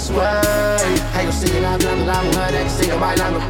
sway 0.00 0.90
Hay 1.14 1.26
que 1.26 1.32
seguir 1.32 1.64
hablando, 1.64 2.06
la 2.06 2.22
mujer 2.22 2.56
hay 2.56 2.64
que 2.64 2.70
seguir 2.70 2.98
bailando 2.98 3.40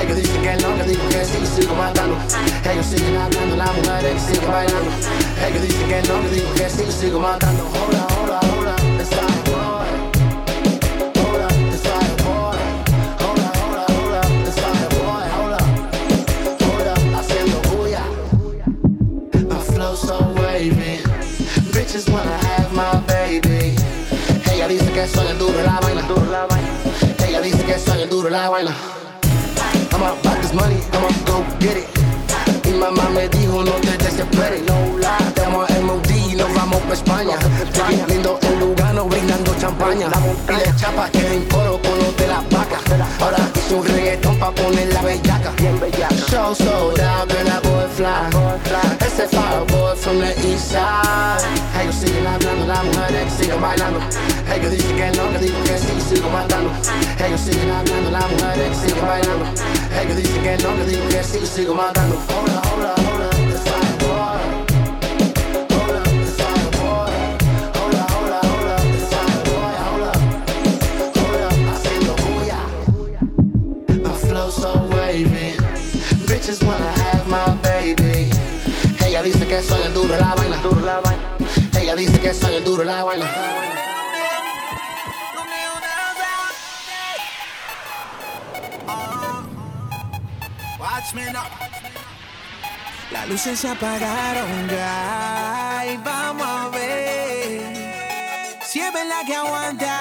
Ellos 0.00 0.16
dicen 0.16 0.42
que 0.42 0.56
no, 0.62 0.76
que 0.76 0.82
digo 0.84 1.08
que 1.08 1.24
sí, 1.24 1.46
sigo 1.46 1.74
matando 1.74 2.16
Hey, 2.64 2.76
yo 2.76 2.82
siguen 2.82 3.16
hablando, 3.16 3.56
la 3.56 3.72
mujer 3.72 4.06
hay 4.06 4.14
que 4.14 4.20
seguir 4.20 4.48
bailando 4.48 4.90
Ellos 5.46 5.62
dicen 5.62 5.88
que 5.88 6.02
no, 6.08 6.20
que 6.22 6.28
digo 6.28 6.54
que 6.54 6.70
sí, 6.70 6.84
sigo 6.92 7.20
matando 7.20 7.64
Hola, 7.64 8.06
hola, 8.22 8.40
hola 8.58 8.75
nada 28.36 28.50
baila. 28.50 28.74
I'ma 29.92 30.12
about 30.12 30.36
this 30.42 30.52
money, 30.52 30.78
I'ma 30.92 31.08
go 31.24 31.36
get 31.58 31.76
it. 31.78 31.88
Y 32.68 32.72
mamá 32.72 33.08
me 33.10 33.28
dijo 33.28 33.64
no 33.64 33.72
te 33.86 33.96
desesperes, 33.96 34.62
no 34.68 34.98
la 34.98 35.16
Estamos 35.28 35.70
en 35.70 35.86
MOD 35.86 36.10
y 36.10 36.34
nos 36.34 36.52
vamos 36.54 36.80
pa' 36.82 36.94
España. 36.94 37.36
Te 37.38 38.12
lindo 38.12 38.38
en 38.42 38.60
Lugano 38.60 39.04
brindando 39.06 39.54
champaña. 39.58 40.08
Y 40.50 40.54
de 40.64 40.76
chapa 40.76 41.08
que 41.10 41.34
en 41.34 41.44
coro 41.48 41.80
con 41.80 41.96
los 41.98 42.14
de 42.16 42.26
la 42.28 42.40
vaca. 42.50 42.78
Ahora 43.20 43.38
hice 43.54 43.74
un 43.74 43.86
reggaetón 43.86 44.38
pa' 44.38 44.52
poner 44.52 44.92
la 44.92 45.02
bellaca. 45.02 45.50
Show 46.30 46.54
so 46.54 46.92
down, 46.94 47.30
I 47.30 47.60
boy 47.62 47.88
fly. 47.96 49.05
like 49.32 49.44
fireboards 49.44 50.04
from 50.04 50.18
the 50.18 50.30
east 50.46 50.70
side. 50.70 51.40
Hay 51.74 51.92
sigue 51.92 52.20
ladrando 52.22 52.66
la 52.66 52.82
mujer 52.82 53.12
de 53.12 53.24
que 53.24 53.30
sigue 53.30 53.54
bailando. 53.54 54.00
Ellos 54.54 54.70
dicen 54.72 54.96
que 54.96 55.10
no, 55.16 55.30
que 55.32 55.38
digo 55.38 55.62
que 55.64 55.78
sí, 55.78 56.00
sigo 56.00 56.30
matando. 56.30 56.70
Ellos 57.24 57.40
siguen 57.40 57.70
hablando 57.70 58.10
la 58.10 58.20
mujer 58.20 58.58
de 58.58 58.68
que 58.68 58.74
sigue 58.74 59.00
bailando. 59.00 59.44
Ellos 60.00 60.16
dicen 60.16 60.42
que 60.42 60.56
no, 60.62 60.76
que 60.76 60.84
digo 60.84 61.08
que 61.08 61.24
sí, 61.24 61.46
sigo 61.46 61.74
matando. 61.74 62.16
up, 62.16 62.98
hold 63.06 63.20
up. 63.20 63.25
que 79.56 79.62
soy 79.62 79.82
el 79.84 79.94
duro 79.94 80.16
la 80.18 80.34
vaina. 80.34 81.36
Ella 81.80 81.94
dice 81.94 82.20
que 82.20 82.34
soy 82.34 82.56
el 82.56 82.64
duro 82.64 82.84
la 82.84 83.04
vaina. 83.04 83.26
Las 93.10 93.28
luces 93.28 93.58
se 93.58 93.68
apagaron 93.68 94.68
ya 94.68 95.84
y 95.90 95.96
vamos 95.98 96.46
a 96.46 96.68
ver 96.68 98.60
si 98.62 98.80
es 98.80 98.92
verdad 98.92 99.22
que 99.26 99.36
aguanta 99.36 100.00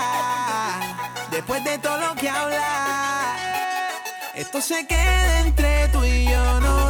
después 1.32 1.64
de 1.64 1.78
todo 1.78 1.98
lo 1.98 2.16
que 2.16 2.30
habla. 2.30 3.38
Esto 4.34 4.60
se 4.60 4.86
queda 4.86 5.40
entre 5.42 5.88
tú 5.90 6.04
y 6.04 6.26
yo, 6.26 6.60
no 6.60 6.85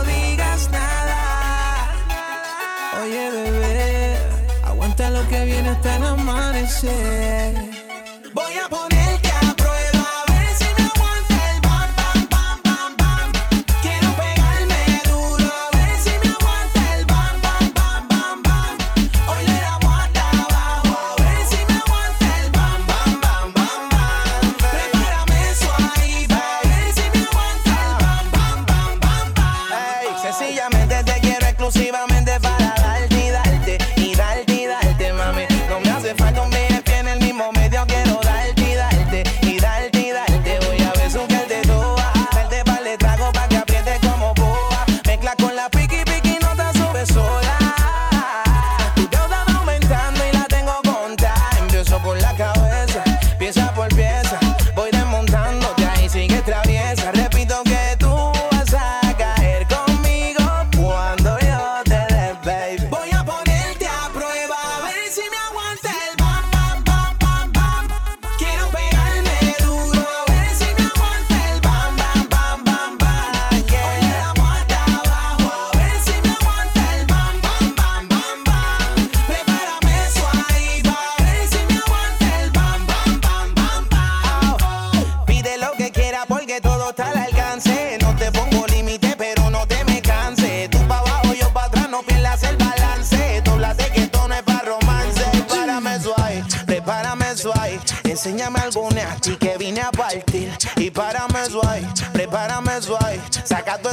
Oye, 3.02 3.30
bebé, 3.32 4.18
aguanta 4.64 5.10
lo 5.10 5.28
que 5.28 5.46
viene 5.46 5.70
hasta 5.70 5.96
el 5.98 6.04
amanecer. 6.04 7.56
Voy 8.34 8.54
a 8.64 8.70
poner. 8.70 9.05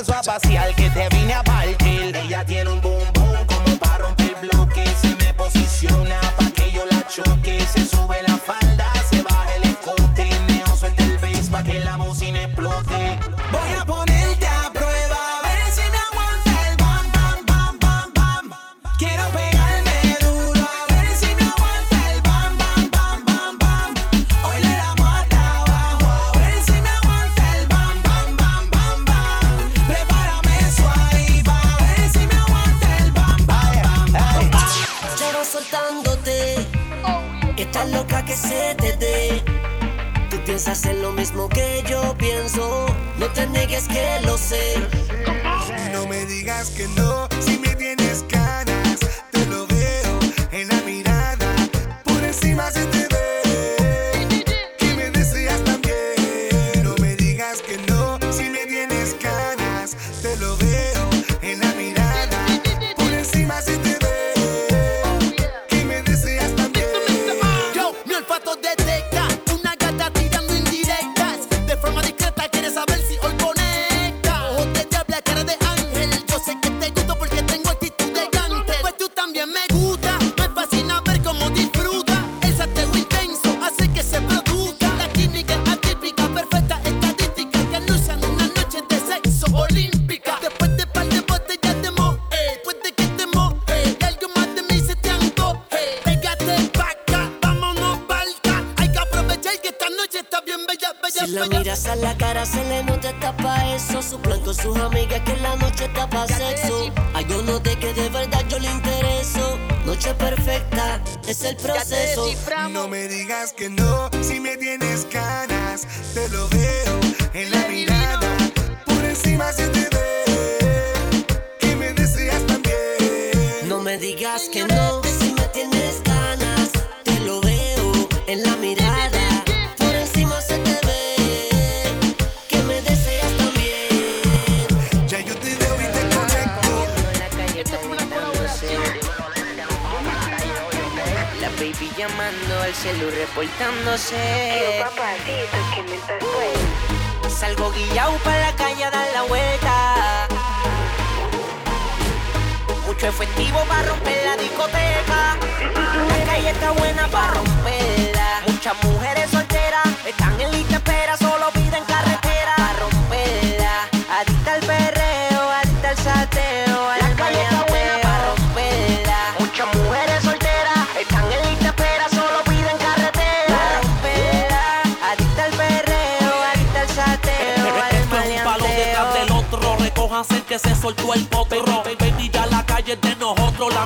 comenzó 0.04 0.32
a. 0.32 0.81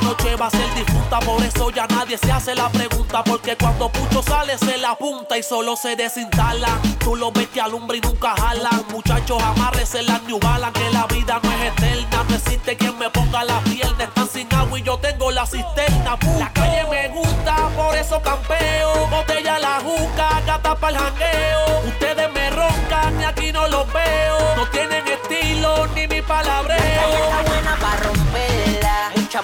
noche 0.06 0.36
va 0.36 0.46
a 0.46 0.50
ser 0.50 0.74
difunta, 0.74 1.18
por 1.20 1.42
eso 1.42 1.70
ya 1.70 1.86
nadie 1.88 2.16
se 2.16 2.30
hace 2.30 2.54
la 2.54 2.68
pregunta. 2.68 3.24
Porque 3.24 3.56
cuando 3.56 3.90
Pucho 3.90 4.22
sale 4.22 4.56
se 4.58 4.78
la 4.78 4.90
apunta 4.90 5.36
y 5.36 5.42
solo 5.42 5.76
se 5.76 5.96
desinstala. 5.96 6.68
Tú 7.00 7.16
lo 7.16 7.32
ves 7.32 7.48
que 7.48 7.60
alumbra 7.60 7.96
y 7.96 8.00
nunca 8.00 8.34
jala. 8.36 8.70
Muchachos, 8.92 9.42
amarres 9.42 9.94
en 9.94 10.06
las 10.06 10.22
New 10.22 10.38
que 10.38 10.90
la 10.92 11.06
vida 11.06 11.40
no 11.42 11.50
es 11.52 11.72
eterna. 11.72 12.24
No 12.28 12.34
existe 12.36 12.76
quien 12.76 12.96
me 12.98 13.10
ponga 13.10 13.44
la 13.44 13.60
pierna. 13.60 14.04
Están 14.04 14.28
sin 14.28 14.52
agua 14.54 14.78
y 14.78 14.82
yo 14.82 14.96
tengo 14.98 15.30
la 15.30 15.44
cisterna. 15.46 16.16
La 16.38 16.52
calle 16.52 16.84
me 16.90 17.08
gusta, 17.08 17.68
por 17.76 17.94
eso 17.96 18.20
campeo. 18.22 19.06
Botella 19.10 19.58
la 19.58 19.80
juca, 19.80 20.40
gata 20.46 20.76
para 20.76 20.96
el 20.96 21.02
jangueo. 21.02 21.80
Ustedes 21.86 22.32
me 22.32 22.50
roncan 22.50 23.20
y 23.20 23.24
aquí 23.24 23.52
no 23.52 23.66
los 23.66 23.92
veo. 23.92 24.56
No 24.56 24.66
tienen 24.70 25.04
estilo 25.08 25.86
ni 25.94 26.06
mi 26.06 26.22
palabreo. 26.22 26.78
Está 26.78 27.42
buena 27.50 27.76
para 27.80 27.96
romperla. 28.02 29.12
Mucha 29.16 29.42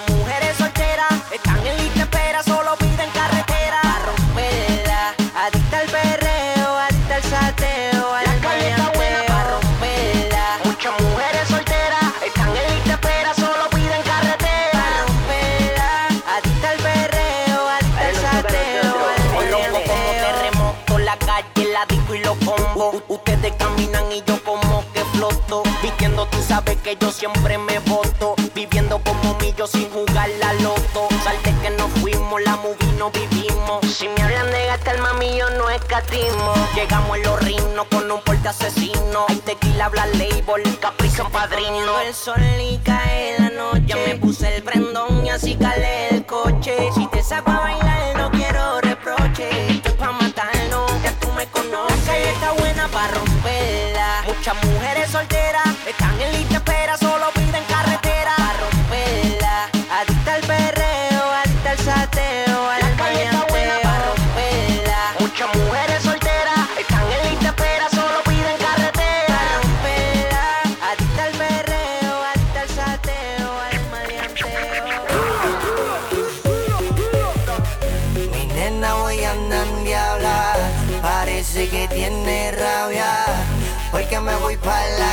sabe 26.53 26.75
que 26.83 26.95
yo 27.01 27.11
siempre 27.11 27.57
me 27.57 27.79
voto. 27.79 28.35
Viviendo 28.53 28.99
como 28.99 29.35
millo 29.39 29.65
sin 29.65 29.89
jugar 29.89 30.29
la 30.39 30.53
loto. 30.65 31.07
Salte 31.23 31.51
que 31.63 31.71
no 31.71 31.87
fuimos, 31.99 32.39
la 32.43 32.55
movie 32.57 32.93
no 32.99 33.09
vivimos. 33.09 33.79
Si 33.97 34.07
me 34.07 34.21
hablan 34.21 34.51
de 34.51 34.67
gastar, 34.67 34.99
mami, 34.99 35.35
yo 35.35 35.49
no 35.57 35.67
escatimo. 35.71 36.53
Llegamos 36.75 37.17
en 37.17 37.23
los 37.23 37.39
rinos 37.41 37.87
con 37.89 38.11
un 38.11 38.21
porte 38.21 38.49
asesino. 38.49 39.25
Hay 39.29 39.37
tequila, 39.37 39.85
habla 39.85 40.05
label, 40.05 40.63
capricho 40.79 41.27
padrino. 41.29 41.91
El 42.05 42.13
sol 42.13 42.43
y 42.71 42.77
cae 42.89 43.35
la 43.39 43.49
noche. 43.49 43.85
Ya 43.87 43.95
me 43.95 44.15
puse 44.17 44.55
el 44.55 44.61
prendón 44.61 45.25
y 45.25 45.29
así 45.31 45.55
calé 45.55 46.09
el 46.09 46.23
coche. 46.25 46.75
Si 46.93 47.07
te 47.07 47.23
saco 47.23 47.49
a 47.49 47.61
bailar, 47.61 48.15
no 48.15 48.29
quiero 48.29 48.79
reproches. 48.81 49.55
Esto 49.71 49.89
es 49.89 49.95
pa' 49.95 50.11
matarlo, 50.11 50.85
ya 51.03 51.11
tú 51.19 51.31
me 51.31 51.47
conoces. 51.47 51.97
La 52.05 52.13
calle 52.13 52.31
está 52.31 52.51
buena 52.51 52.87
para 52.89 53.07
romperla. 53.07 54.23
Muchas 54.27 54.55
mujeres 54.65 55.09
solteras 55.09 55.67
están 55.87 56.21
en 56.21 56.32
dice 81.53 81.69
que 81.69 81.87
tiene 81.89 82.51
rabia, 82.51 83.25
porque 83.91 84.19
me 84.19 84.35
voy 84.37 84.57
para 84.57 84.89
la 84.97 85.12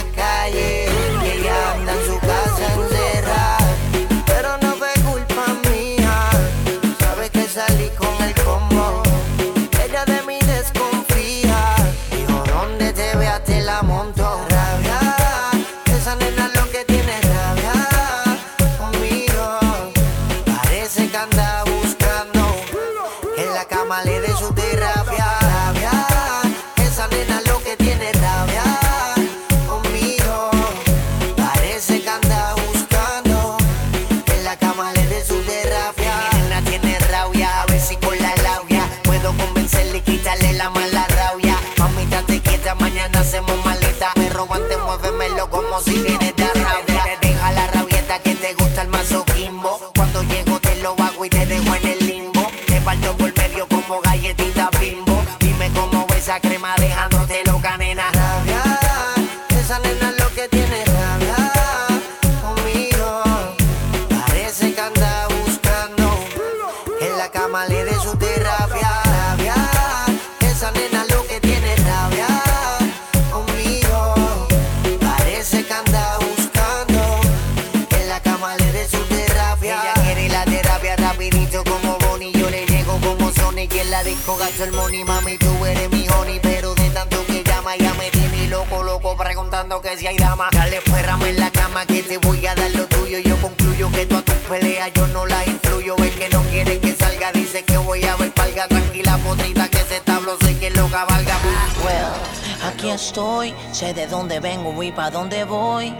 sé 103.72 103.92
de 103.92 104.06
dónde 104.06 104.38
vengo 104.38 104.82
y 104.82 104.92
pa' 104.92 105.10
dónde 105.10 105.42
voy. 105.44 105.92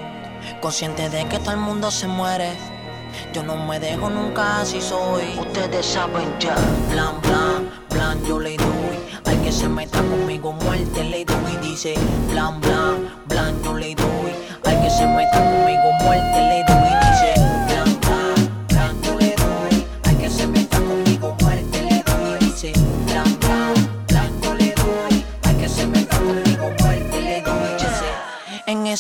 Consciente 0.61 1.09
de 1.09 1.27
que 1.27 1.39
todo 1.41 1.53
el 1.53 1.57
mundo 1.57 1.91
se 1.91 2.07
muere. 2.07 2.53
Yo 3.33 3.43
no 3.43 3.57
me 3.57 3.81
dejo 3.81 4.09
nunca 4.09 4.61
así 4.61 4.81
soy. 4.81 5.25
Ustedes 5.39 5.87
saben 5.87 6.29
ya. 6.39 6.55
Plan, 6.93 7.21
plan, 7.21 7.69
plan, 7.89 8.25
yo 8.25 8.39
le 8.39 8.57
doy. 8.57 8.97
Al 9.27 9.43
que 9.43 9.51
se 9.51 9.69
meta 9.69 9.99
conmigo, 9.99 10.53
muerte 10.53 11.03
le 11.03 11.25
doy. 11.25 11.57
Dice, 11.61 11.95
plan, 12.31 12.61
plan, 12.61 13.13
plan, 13.27 13.61
yo 13.65 13.75
le 13.75 13.95
doy. 13.97 14.33
Al 14.65 14.81
que 14.81 14.91
se 14.91 15.07
meta 15.07 15.39
conmigo, 15.39 15.91
muerte 16.05 16.41
le 16.41 16.65
doy. 16.69 16.80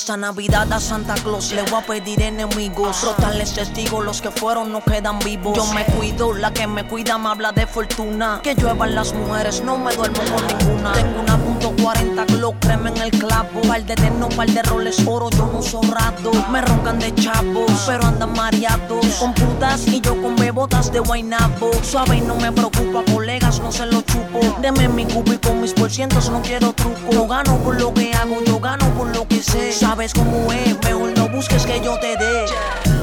Esta 0.00 0.16
Navidad 0.16 0.72
a 0.72 0.80
Santa 0.80 1.12
Claus 1.12 1.52
le 1.52 1.62
voy 1.64 1.78
a 1.78 1.84
pedir 1.84 2.22
enemigos. 2.22 3.04
Rotarles 3.04 3.52
testigos, 3.52 4.02
los 4.02 4.22
que 4.22 4.30
fueron 4.30 4.72
no 4.72 4.82
quedan 4.82 5.18
vivos. 5.18 5.54
Yo 5.54 5.66
me 5.74 5.84
cuido, 5.84 6.32
la 6.32 6.54
que 6.54 6.66
me 6.66 6.86
cuida 6.86 7.18
me 7.18 7.28
habla 7.28 7.52
de 7.52 7.66
fortuna. 7.66 8.40
Que 8.42 8.54
lluevan 8.54 8.94
las 8.94 9.12
mujeres, 9.12 9.62
no 9.62 9.76
me 9.76 9.94
duermo 9.94 10.22
con 10.22 10.46
ninguna. 10.46 10.92
Tengo 10.92 11.20
una 11.20 11.36
punto 11.36 11.74
40 11.82 12.24
Glock, 12.24 12.56
crema 12.60 12.88
en 12.88 12.96
el 12.96 13.10
clavo. 13.10 13.60
Par 13.68 13.84
de 13.84 13.94
terno, 13.94 14.30
par 14.30 14.48
de 14.48 14.62
roles 14.62 15.06
oro, 15.06 15.28
yo 15.28 15.50
no 15.52 15.58
uso 15.58 15.82
rato. 15.82 16.30
Me 16.50 16.62
roncan 16.62 16.98
de 16.98 17.14
chavos, 17.16 17.70
pero 17.86 18.06
andan 18.06 18.32
mareados. 18.32 19.04
Con 19.18 19.34
putas 19.34 19.86
y 19.86 20.00
yo 20.00 20.20
con 20.22 20.34
bebotas 20.36 20.90
de 20.90 21.00
guaynabo. 21.00 21.72
Suave 21.82 22.16
y 22.16 22.20
no 22.22 22.36
me 22.36 22.50
preocupa, 22.50 23.02
colegas, 23.12 23.60
no 23.60 23.70
se 23.70 23.84
lo 23.84 24.00
chupo. 24.00 24.40
Deme 24.62 24.88
mi 24.88 25.04
cubo 25.04 25.34
y 25.34 25.38
con 25.38 25.60
mis 25.60 25.74
por 25.74 25.90
cientos 25.90 26.30
no 26.30 26.40
quiero 26.40 26.72
truco. 26.72 27.10
Yo 27.12 27.26
gano 27.26 27.58
por 27.58 27.78
lo 27.78 27.92
que 27.92 28.14
hago, 28.14 28.42
yo 28.44 28.58
gano 28.60 28.88
por 28.94 29.14
lo 29.14 29.28
que 29.28 29.42
sé. 29.42 29.72
Sabes 29.90 30.14
cómo 30.14 30.52
es, 30.52 30.78
mejor 30.84 31.18
no 31.18 31.28
busques 31.28 31.66
que 31.66 31.80
yo 31.80 31.98
te 31.98 32.16
dé. 32.16 32.99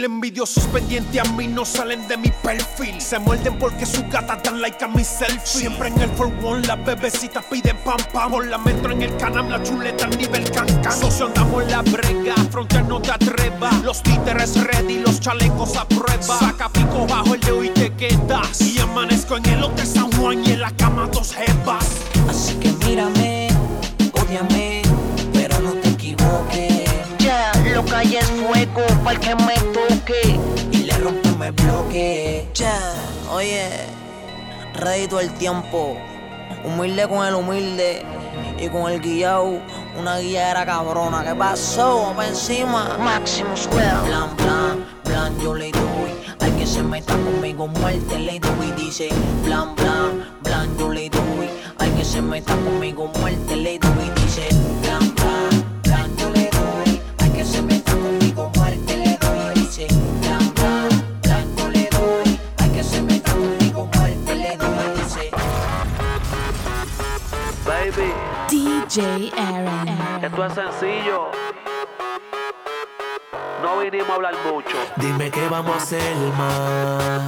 Mil 0.00 0.06
envidiosos 0.06 0.64
pendientes 0.68 1.20
a 1.20 1.30
mí 1.32 1.46
no 1.46 1.62
salen 1.62 2.08
de 2.08 2.16
mi 2.16 2.30
perfil. 2.42 2.98
Se 3.02 3.18
muerden 3.18 3.58
porque 3.58 3.84
sus 3.84 4.02
gatas 4.08 4.42
dan 4.42 4.62
like 4.62 4.82
a 4.82 4.88
mi 4.88 5.04
selfie. 5.04 5.40
Siempre 5.44 5.88
en 5.88 6.00
el 6.00 6.08
for 6.12 6.32
one, 6.42 6.66
las 6.66 6.82
bebecitas 6.86 7.44
piden 7.44 7.76
pam 7.84 7.98
pam. 8.10 8.30
Por 8.30 8.46
la 8.46 8.56
metro 8.56 8.92
en 8.92 9.02
el 9.02 9.14
canam, 9.18 9.50
la 9.50 9.62
chuleta 9.62 10.06
al 10.06 10.16
nivel 10.16 10.50
cancan. 10.52 10.90
Socio 10.90 11.26
andamos 11.26 11.64
en 11.64 11.70
la 11.72 11.82
brega, 11.82 12.34
frontear 12.50 12.86
no 12.86 13.02
te 13.02 13.10
atrevas. 13.10 13.82
Los 13.82 14.02
títeres 14.02 14.56
ready, 14.64 15.00
los 15.00 15.20
chalecos 15.20 15.76
a 15.76 15.86
prueba. 15.86 16.38
Saca 16.38 16.70
pico 16.70 17.06
bajo 17.06 17.34
el 17.34 17.40
dedo 17.42 17.62
y 17.62 17.68
te 17.68 17.92
quedas. 17.92 18.58
Y 18.62 18.78
amanezco 18.78 19.36
en 19.36 19.46
el 19.50 19.62
hotel 19.62 19.86
San 19.86 20.10
Juan 20.12 20.42
y 20.46 20.52
en 20.52 20.60
la 20.60 20.70
cama 20.70 21.10
dos 21.12 21.34
jevas. 21.34 21.84
Así 22.26 22.54
que 22.54 22.72
mírame, 22.86 23.48
ódiame, 24.14 24.69
Hay 28.00 28.16
es 28.16 28.24
fuego 28.30 28.86
para 29.04 29.10
el 29.12 29.20
que 29.20 29.34
me 29.34 29.54
toque 29.74 30.40
y 30.72 30.84
le 30.84 30.96
rompeme 30.96 31.48
el 31.48 31.52
bloque. 31.52 32.48
Ya, 32.54 32.94
oye, 33.30 33.68
todo 35.10 35.20
el 35.20 35.30
tiempo, 35.34 35.98
humilde 36.64 37.06
con 37.06 37.26
el 37.26 37.34
humilde 37.34 38.02
y 38.58 38.68
con 38.70 38.90
el 38.90 39.02
guiao, 39.02 39.60
una 39.98 40.18
guiara 40.18 40.64
cabrona. 40.64 41.22
¿Qué 41.22 41.34
pasó? 41.34 42.04
Vamos 42.06 42.24
encima. 42.24 42.96
Maximus 42.98 43.66
Plan, 43.66 44.34
plan, 44.34 44.86
plan, 45.04 45.38
yo 45.38 45.54
le 45.54 45.70
doy. 45.70 46.10
Al 46.40 46.56
que 46.56 46.66
se 46.66 46.82
meta 46.82 47.12
conmigo, 47.12 47.68
muerte 47.68 48.18
le 48.18 48.40
doy. 48.40 48.72
Dice, 48.78 49.10
plan, 49.44 49.74
plan, 49.74 50.26
plan, 50.42 50.74
yo 50.78 50.88
le 50.88 51.10
doy. 51.10 51.50
Al 51.78 51.94
que 51.94 52.04
se 52.06 52.22
meta 52.22 52.54
conmigo, 52.64 53.12
muerte 53.20 53.56
le 53.56 53.78
doy. 53.78 54.10
Dice, 54.22 54.48
DJ 68.90 69.30
Aaron. 69.38 69.88
esto 70.24 70.44
es 70.46 70.52
sencillo. 70.52 71.30
No 73.62 73.78
vinimos 73.78 74.10
a 74.10 74.14
hablar 74.14 74.34
mucho. 74.52 74.76
Dime 74.96 75.30
qué 75.30 75.48
vamos 75.48 75.74
a 75.74 75.78
hacer 75.78 76.16
más. 76.36 77.22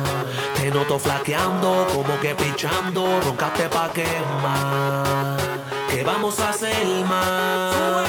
Te 0.56 0.72
noto 0.72 0.98
flaqueando, 0.98 1.86
como 1.94 2.18
que 2.18 2.34
pichando. 2.34 3.06
Roncaste 3.24 3.68
pa' 3.68 3.92
quemar. 3.92 5.36
¿Qué 5.88 6.02
vamos 6.02 6.40
a 6.40 6.48
hacer 6.48 6.84
más? 7.08 8.06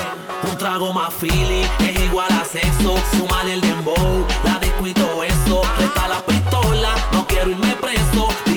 Un 0.49 0.57
trago 0.57 0.91
más 0.91 1.13
feeling 1.13 1.67
es 1.81 1.99
igual 2.05 2.31
a 2.31 2.43
sexo. 2.43 2.95
Sumale 3.15 3.53
el 3.53 3.61
dembow, 3.61 4.25
la 4.45 4.59
todo 4.95 5.23
eso. 5.23 5.61
Resta 5.77 6.07
la 6.07 6.25
pistola, 6.25 6.95
no 7.11 7.27
quiero 7.27 7.51
irme 7.51 7.75
preso. 7.75 8.52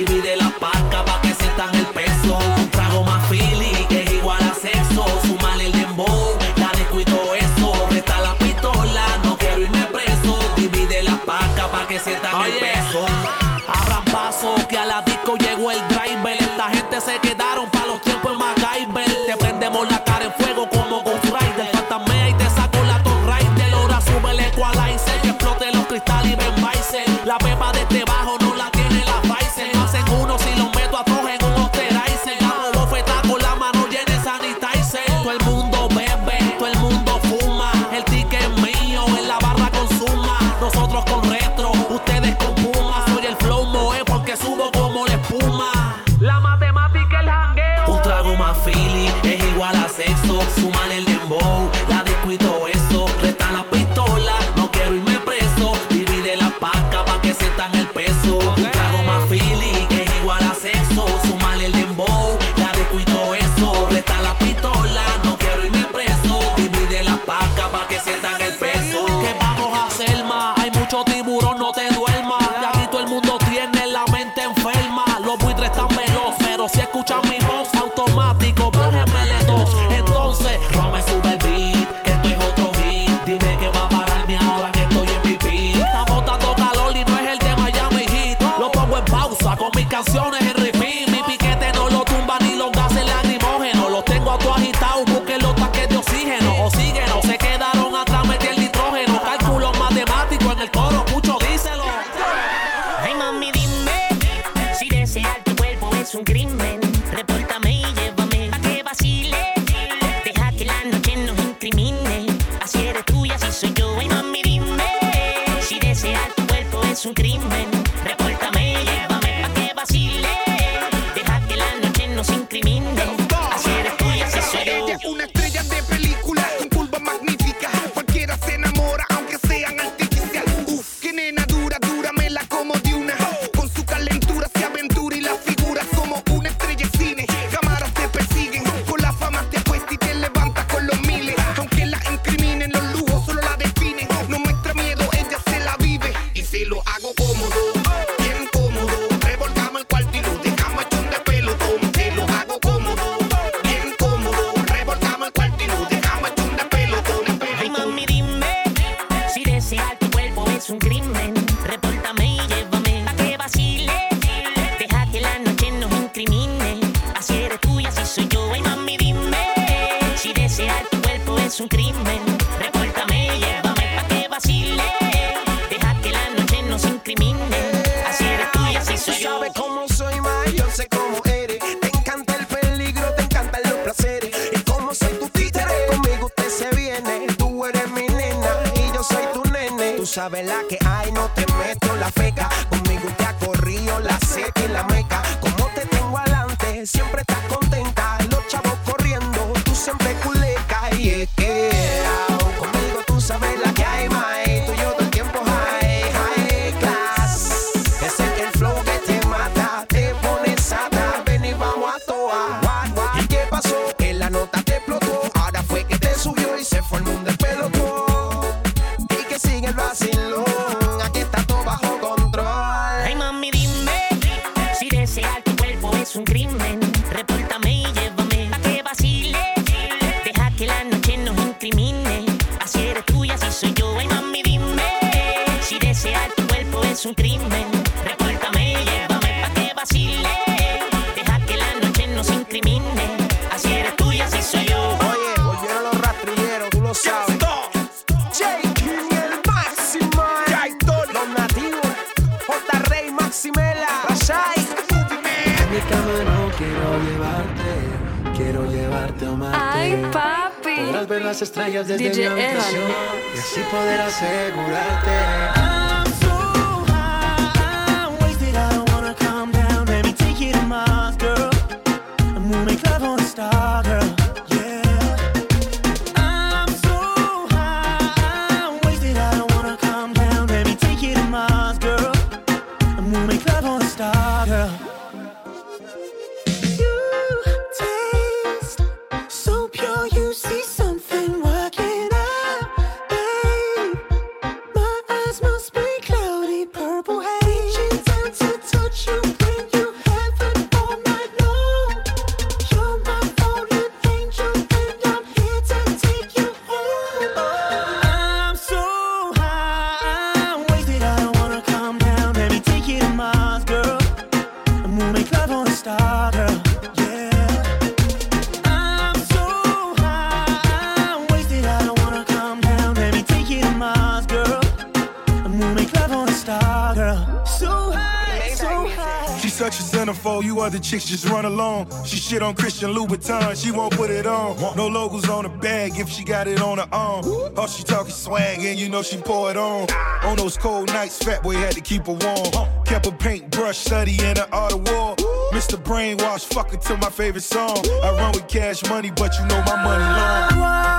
other 330.77 330.83
chicks 330.83 331.05
just 331.05 331.27
run 331.29 331.45
along. 331.45 331.87
She 332.05 332.17
shit 332.17 332.43
on 332.43 332.55
Christian 332.55 332.93
Louboutin, 332.93 333.55
she 333.61 333.71
won't 333.71 333.93
put 333.93 334.09
it 334.09 334.25
on. 334.25 334.57
No 334.75 334.87
logos 334.87 335.27
on 335.29 335.45
her 335.45 335.57
bag 335.57 335.97
if 335.97 336.09
she 336.09 336.23
got 336.23 336.47
it 336.47 336.61
on 336.61 336.77
her 336.77 336.87
arm. 336.91 337.25
All 337.57 337.67
she 337.67 337.83
talkin' 337.83 338.11
swag 338.11 338.59
and 338.59 338.79
you 338.79 338.89
know 338.89 339.01
she 339.01 339.17
pour 339.17 339.49
it 339.49 339.57
on. 339.57 339.87
On 340.23 340.35
those 340.35 340.57
cold 340.57 340.87
nights, 340.89 341.17
fat 341.23 341.41
boy 341.41 341.55
had 341.55 341.73
to 341.73 341.81
keep 341.81 342.05
her 342.05 342.13
warm. 342.13 342.67
Kept 342.85 343.07
a 343.07 343.11
paintbrush 343.11 343.77
study 343.77 344.11
in 344.23 344.35
the 344.35 344.47
art 344.51 344.73
of 344.73 344.87
war. 344.89 345.15
Mr. 345.51 345.81
Brainwash, 345.81 346.45
fuck 346.53 346.71
her 346.71 346.77
to 346.77 346.97
my 346.97 347.09
favorite 347.09 347.43
song. 347.43 347.77
I 348.03 348.11
run 348.11 348.33
with 348.33 348.47
cash 348.47 348.87
money, 348.89 349.11
but 349.11 349.33
you 349.39 349.45
know 349.47 349.61
my 349.65 349.83
money 349.83 350.03
long. 350.03 350.96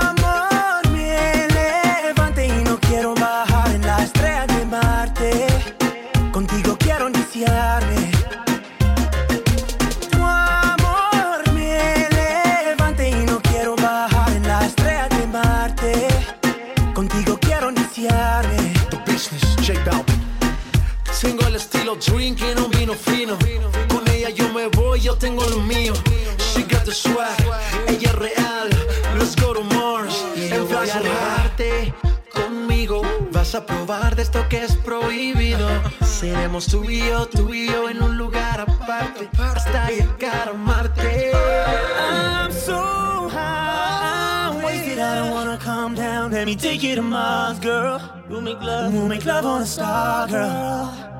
She 26.52 26.62
got 26.62 26.84
the 26.84 26.92
swag, 26.92 27.38
ella 27.86 28.10
es 28.10 28.14
real. 28.14 28.68
Let's 29.18 29.34
go 29.36 29.52
to 29.52 29.62
Mars. 29.62 30.24
Y 30.36 30.48
yo 30.48 30.66
voy 30.66 30.88
a 30.88 30.98
elevarte 30.98 31.94
conmigo. 32.32 33.02
Vas 33.32 33.54
a 33.54 33.64
probar 33.64 34.16
de 34.16 34.22
esto 34.22 34.44
que 34.48 34.64
es 34.64 34.74
prohibido. 34.76 35.68
Seremos 36.02 36.66
tú 36.66 36.84
y 36.88 36.98
yo, 37.06 37.26
tú 37.26 37.52
y 37.52 37.66
yo 37.66 37.88
en 37.88 38.02
un 38.02 38.16
lugar 38.16 38.60
aparte. 38.60 39.28
Hasta 39.38 39.90
llegar 39.90 40.48
a 40.48 40.52
Marte. 40.54 41.32
I'm 41.32 42.52
so 42.52 43.28
high, 43.28 44.64
wasted. 44.64 44.98
I 44.98 45.18
don't 45.18 45.30
wanna 45.30 45.58
calm 45.58 45.94
down. 45.94 46.32
Let 46.32 46.46
me 46.46 46.56
take 46.56 46.82
you 46.82 46.96
to 46.96 47.02
Mars, 47.02 47.58
girl. 47.60 48.00
We'll 48.28 48.42
make 48.42 48.60
love, 48.60 48.92
we'll 48.94 49.08
make 49.08 49.24
love 49.24 49.44
on 49.44 49.62
a 49.62 49.66
star, 49.66 50.28
girl. 50.28 51.17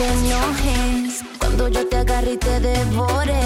Te 0.00 0.06
enojes 0.06 1.22
cuando 1.38 1.68
yo 1.68 1.86
te 1.86 1.98
agarre 1.98 2.32
y 2.32 2.36
te 2.38 2.58
devore. 2.58 3.38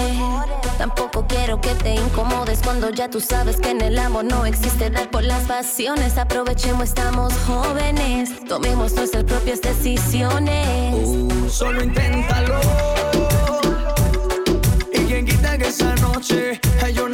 Tampoco 0.77 1.25
quiero 1.27 1.59
que 1.59 1.75
te 1.75 1.95
incomodes 1.95 2.59
cuando 2.63 2.89
ya 2.91 3.09
tú 3.09 3.19
sabes 3.19 3.57
que 3.57 3.71
en 3.71 3.81
el 3.81 3.99
amor 3.99 4.23
no 4.23 4.45
existe 4.45 4.89
dar 4.89 5.09
por 5.09 5.23
las 5.25 5.43
pasiones. 5.43 6.17
Aprovechemos, 6.17 6.85
estamos 6.85 7.33
jóvenes, 7.45 8.29
tomemos 8.47 8.93
nuestras 8.93 9.25
propias 9.25 9.59
decisiones. 9.61 10.95
Uh, 10.95 11.49
solo 11.49 11.83
inténtalo. 11.83 12.61
Y 14.93 14.99
quien 14.99 15.25
quita 15.25 15.57
que 15.57 15.67
esa 15.67 15.93
noche 15.95 16.61
ay, 16.81 16.93
yo 16.93 17.09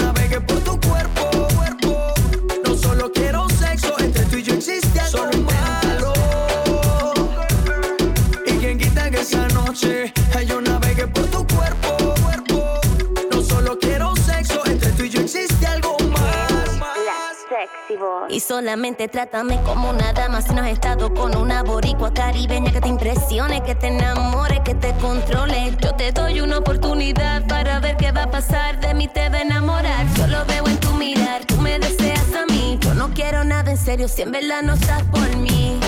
Y 18.30 18.40
solamente 18.40 19.08
trátame 19.08 19.60
como 19.64 19.90
una 19.90 20.14
dama 20.14 20.42
si 20.42 20.54
no 20.54 20.62
has 20.62 20.70
estado 20.70 21.14
con 21.14 21.36
una 21.36 21.64
boricua 21.64 22.14
caribeña 22.14 22.72
que 22.72 22.80
te 22.82 22.88
impresione, 22.88 23.62
que 23.64 23.76
te 23.76 23.88
enamore, 23.88 24.62
que 24.64 24.74
te 24.76 24.94
controle. 24.96 25.76
Yo 25.82 25.94
te 25.96 26.12
doy 26.12 26.40
una 26.42 26.60
oportunidad 26.60 27.46
para 27.48 27.80
ver 27.80 27.98
qué 27.98 28.12
va 28.12 28.24
a 28.24 28.32
pasar. 28.32 28.80
De 28.80 28.94
mí 28.94 29.08
te 29.08 29.30
va 29.30 29.38
a 29.38 29.42
enamorar. 29.42 30.06
Yo 30.16 30.28
lo 30.28 30.46
veo 30.46 30.66
en 30.68 30.78
tu 30.80 30.94
mirar. 30.94 31.46
Tú 31.46 31.58
me 31.58 31.78
deseas 31.80 32.34
a 32.34 32.46
mí. 32.52 32.78
Yo 32.82 32.94
no 32.94 33.10
quiero 33.14 33.44
nada 33.44 33.72
en 33.72 33.78
serio 33.78 34.08
si 34.08 34.22
en 34.22 34.32
verdad 34.32 34.62
no 34.64 34.74
estás 34.74 35.04
por 35.04 35.36
mí. 35.38 35.80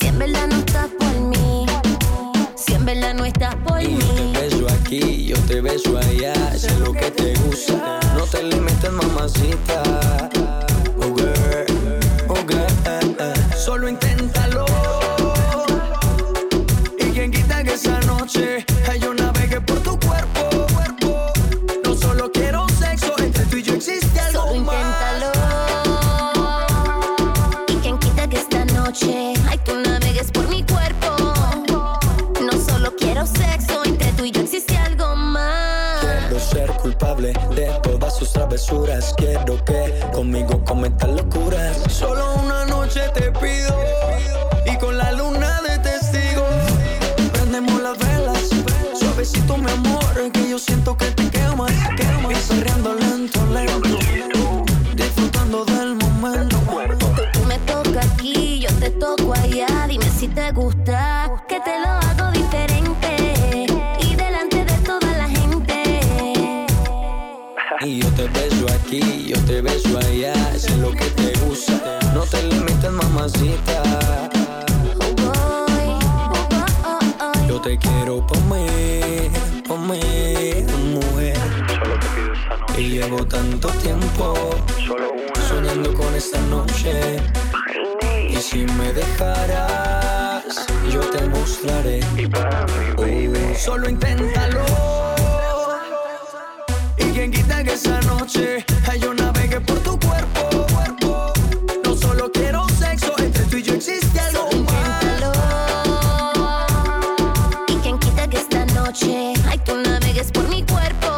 Si 0.00 0.06
en 0.06 0.18
verdad 0.18 0.46
no 0.48 0.56
estás 0.56 0.88
por 0.98 1.20
mí. 1.20 1.66
Si 2.56 2.74
en 2.74 2.84
verdad 2.84 3.14
no 3.14 3.24
estás 3.24 3.54
por 3.66 3.82
Y 3.82 3.98
yo 3.98 4.06
mí. 4.14 4.32
te 4.32 4.40
beso 4.40 4.66
aquí, 4.80 5.24
yo 5.26 5.36
te 5.46 5.60
beso 5.60 5.98
allá, 5.98 6.34
sé 6.56 6.78
lo 6.78 6.92
que 6.92 7.10
te 7.10 7.34
gusta. 7.40 7.98
No 8.16 8.24
te 8.26 8.42
limites, 8.42 8.92
mamacita. 8.92 10.28
Oh 11.02 11.14
girl, 11.14 11.66
oh. 12.28 13.56
Solo 13.56 13.88
inténtalo. 13.88 14.64
Y 16.98 17.10
quien 17.12 17.30
quita 17.30 17.62
que 17.62 17.74
esa 17.74 18.00
noche 18.00 18.64
solo 93.70 93.88
inténtalo. 93.88 94.64
Y 96.96 97.04
quien 97.12 97.30
quita 97.30 97.62
que 97.62 97.74
esa 97.74 98.00
noche 98.00 98.66
ay, 98.88 98.98
yo 98.98 99.14
navegue 99.14 99.60
por 99.60 99.78
tu 99.78 99.96
cuerpo. 100.00 100.66
No 101.84 101.94
solo 101.94 102.32
quiero 102.32 102.66
sexo, 102.80 103.14
entre 103.18 103.44
tú 103.44 103.58
y 103.58 103.62
yo 103.62 103.74
existe 103.74 104.18
algo 104.18 104.48
Inténtalo. 104.50 105.32
Y 107.68 107.74
quien 107.82 107.96
quita 108.00 108.26
que 108.26 108.38
esta 108.38 108.64
noche, 108.66 109.34
ay, 109.48 109.58
tú 109.64 109.76
navegues 109.76 110.32
por 110.32 110.48
mi 110.48 110.64
cuerpo. 110.64 111.10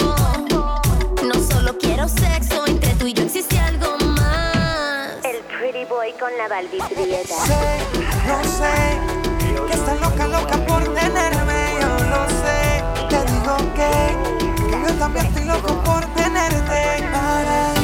No 1.24 1.36
solo 1.50 1.78
quiero 1.78 2.06
sexo, 2.06 2.66
entre 2.66 2.92
tú 2.96 3.06
y 3.06 3.14
yo 3.14 3.22
existe 3.22 3.58
algo 3.58 3.96
más. 4.18 5.24
El 5.24 5.40
pretty 5.56 5.86
boy 5.86 6.12
con 6.20 6.30
la 6.36 6.48
balbitrieta. 6.48 7.34
Sé, 7.46 7.78
no 8.28 8.38
sé, 8.58 8.74
que 9.68 9.72
estás 9.72 9.98
loca, 10.02 10.26
loca 10.28 10.56
por 10.66 10.82
tenerme, 10.94 11.51
estoy 15.10 15.44
loco 15.44 15.82
por 15.82 16.04
tenerte. 16.14 17.08
Para 17.12 17.81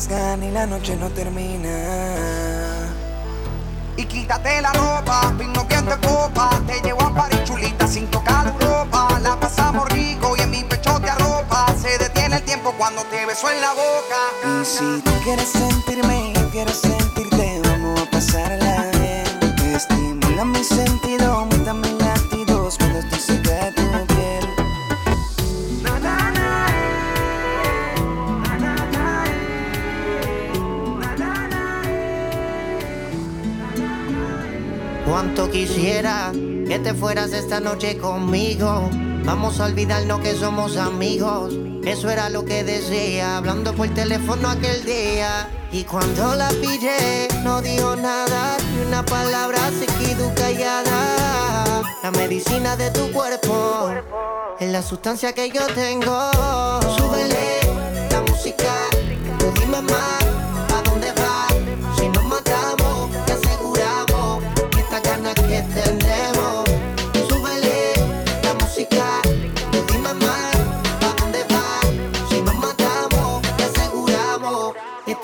Y 0.00 0.50
la 0.52 0.64
noche 0.64 0.94
no 0.94 1.10
termina. 1.10 1.68
Y 3.96 4.04
quítate 4.04 4.62
la 4.62 4.72
ropa, 4.72 5.34
vino 5.36 5.66
que 5.66 5.74
te 5.74 6.06
copa. 6.06 6.50
Te 6.68 6.80
llevo 6.82 7.02
a 7.02 7.12
París 7.12 7.42
chulita 7.42 7.88
sin 7.88 8.06
tocar 8.06 8.44
la 8.44 8.52
ropa. 8.64 9.18
La 9.18 9.34
pasamos 9.40 9.88
rico 9.88 10.36
y 10.36 10.42
en 10.42 10.50
mi 10.52 10.62
pecho 10.62 11.00
te 11.00 11.10
arropa. 11.10 11.74
Se 11.76 11.98
detiene 11.98 12.36
el 12.36 12.42
tiempo 12.44 12.72
cuando 12.78 13.02
te 13.06 13.26
beso 13.26 13.50
en 13.50 13.60
la 13.60 13.72
boca. 13.72 14.60
Y 14.60 14.64
si 14.64 15.02
tú 15.02 15.10
quieres 15.24 15.48
sentirme, 15.48 16.32
yo 16.32 16.48
quiero 16.50 16.72
sentirte, 16.72 17.60
vamos 17.64 18.00
a 18.00 18.08
pasarla 18.08 18.90
bien. 19.00 19.74
Estimula 19.74 20.44
mi 20.44 20.62
sentido, 20.62 21.32
aumenta 21.32 21.74
mis 21.74 21.94
latidos 21.94 22.78
cuando 22.78 23.00
estoy 23.00 23.18
cerca 23.18 23.50
de 23.64 23.72
tu 23.72 23.82
Cuánto 35.18 35.50
quisiera 35.50 36.30
que 36.32 36.78
te 36.78 36.94
fueras 36.94 37.32
esta 37.32 37.58
noche 37.58 37.98
conmigo. 37.98 38.88
Vamos 39.24 39.58
a 39.58 39.64
olvidarnos 39.64 40.20
que 40.20 40.32
somos 40.36 40.76
amigos. 40.76 41.52
Eso 41.84 42.08
era 42.08 42.28
lo 42.28 42.44
que 42.44 42.62
decía, 42.62 43.36
hablando 43.36 43.74
por 43.74 43.88
teléfono 43.88 44.48
aquel 44.48 44.84
día. 44.84 45.50
Y 45.72 45.82
cuando 45.82 46.36
la 46.36 46.50
pillé, 46.50 47.26
no 47.42 47.60
dijo 47.60 47.96
nada, 47.96 48.58
ni 48.72 48.86
una 48.86 49.04
palabra, 49.04 49.58
se 49.76 49.86
quedó 49.86 50.32
callada. 50.36 51.82
La 52.04 52.12
medicina 52.12 52.76
de 52.76 52.92
tu 52.92 53.10
cuerpo 53.10 53.90
es 54.60 54.70
la 54.70 54.82
sustancia 54.82 55.32
que 55.32 55.50
yo 55.50 55.66
tengo. 55.74 56.30
Súbele 56.96 57.58
la 58.12 58.20
música, 58.20 58.72
tú 59.40 59.46
dime 59.60 59.82
más, 59.82 60.17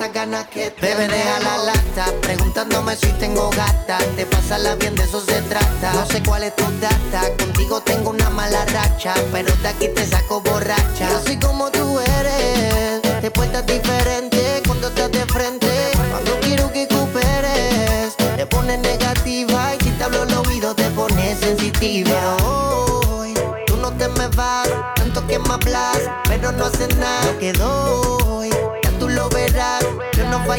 estas 0.05 0.13
ganas 0.13 0.47
que 0.49 0.75
Bebe, 0.81 1.09
deja 1.09 1.41
la 1.41 1.59
lata, 1.59 2.13
preguntándome 2.21 2.97
si 2.97 3.07
tengo 3.13 3.51
gata. 3.51 3.99
Te 4.17 4.27
pasarla 4.27 4.75
bien, 4.75 4.95
de 4.95 5.05
eso 5.05 5.21
se 5.21 5.41
trata. 5.43 5.93
No 5.95 6.07
sé 6.07 6.23
cuál 6.23 6.43
es 6.43 6.55
tu 6.57 6.65
data, 6.81 7.23
contigo 7.39 7.81
tengo 7.81 8.11
una 8.11 8.29
mala 8.31 8.65
racha, 8.67 9.15
pero 9.33 9.55
de 9.57 9.69
aquí 9.69 9.89
te 9.89 10.07
saco 10.07 10.41
borracha. 10.41 11.09
Yo 11.09 11.23
soy 11.25 11.39
como 11.39 11.71
tú 11.71 11.99
eres, 12.01 13.03
te 13.21 13.31
portas 13.31 13.65
diferente 13.67 14.63
cuando 14.67 14.89
estás 14.89 15.11
de 15.11 15.25
frente. 15.27 15.69
Cuando 16.11 16.39
quiero 16.41 16.71
que 16.73 16.87
cooperes, 16.89 18.15
te 18.37 18.47
pones 18.47 18.79
negativa 18.81 19.75
y 19.75 19.85
si 19.85 19.91
te 19.91 20.05
hablo 20.05 20.23
al 20.23 20.35
oído 20.35 20.75
te 20.75 20.85
pones 20.91 21.39
sensitiva. 21.39 22.37
Hoy, 22.45 23.35
tú 23.67 23.77
no 23.79 23.91
te 23.93 24.09
me 24.09 24.29
vas, 24.29 24.69
tanto 24.97 25.27
que 25.27 25.39
me 25.39 25.55
hablas, 25.55 25.99
pero 26.29 26.53
no 26.53 26.67
haces 26.67 26.95
nada. 26.97 27.25
Lo 27.27 27.39
que 27.39 27.53
doy, 27.53 28.51
ya 28.83 28.91
tú 28.99 29.09
lo 29.09 29.29
verás, 29.31 29.85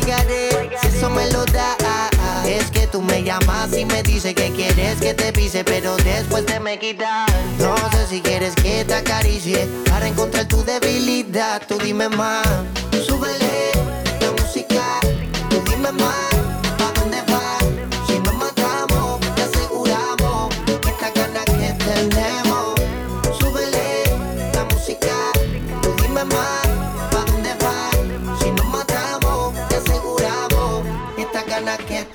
si 0.03 0.87
eso 0.97 1.09
me 1.09 1.29
lo 1.31 1.45
das. 1.45 1.75
Es 2.45 2.69
que 2.69 2.85
tú 2.87 3.01
me 3.01 3.23
llamas 3.23 3.75
y 3.75 3.85
me 3.85 4.03
dices 4.03 4.35
que 4.35 4.51
quieres 4.51 4.99
que 4.99 5.13
te 5.13 5.31
pise, 5.33 5.63
pero 5.63 5.95
después 5.97 6.45
te 6.45 6.59
me 6.59 6.77
quitas. 6.77 7.31
No 7.59 7.75
sé 7.91 8.07
si 8.07 8.21
quieres 8.21 8.53
que 8.55 8.85
te 8.85 8.93
acaricie 8.93 9.67
para 9.89 10.07
encontrar 10.07 10.47
tu 10.47 10.63
debilidad. 10.63 11.61
Tú 11.67 11.77
dime 11.77 12.09
más, 12.09 12.45
súbele 13.05 13.71
la 14.21 14.31
música. 14.31 14.99
Tú 15.49 15.61
dime 15.69 15.91
más, 15.91 16.35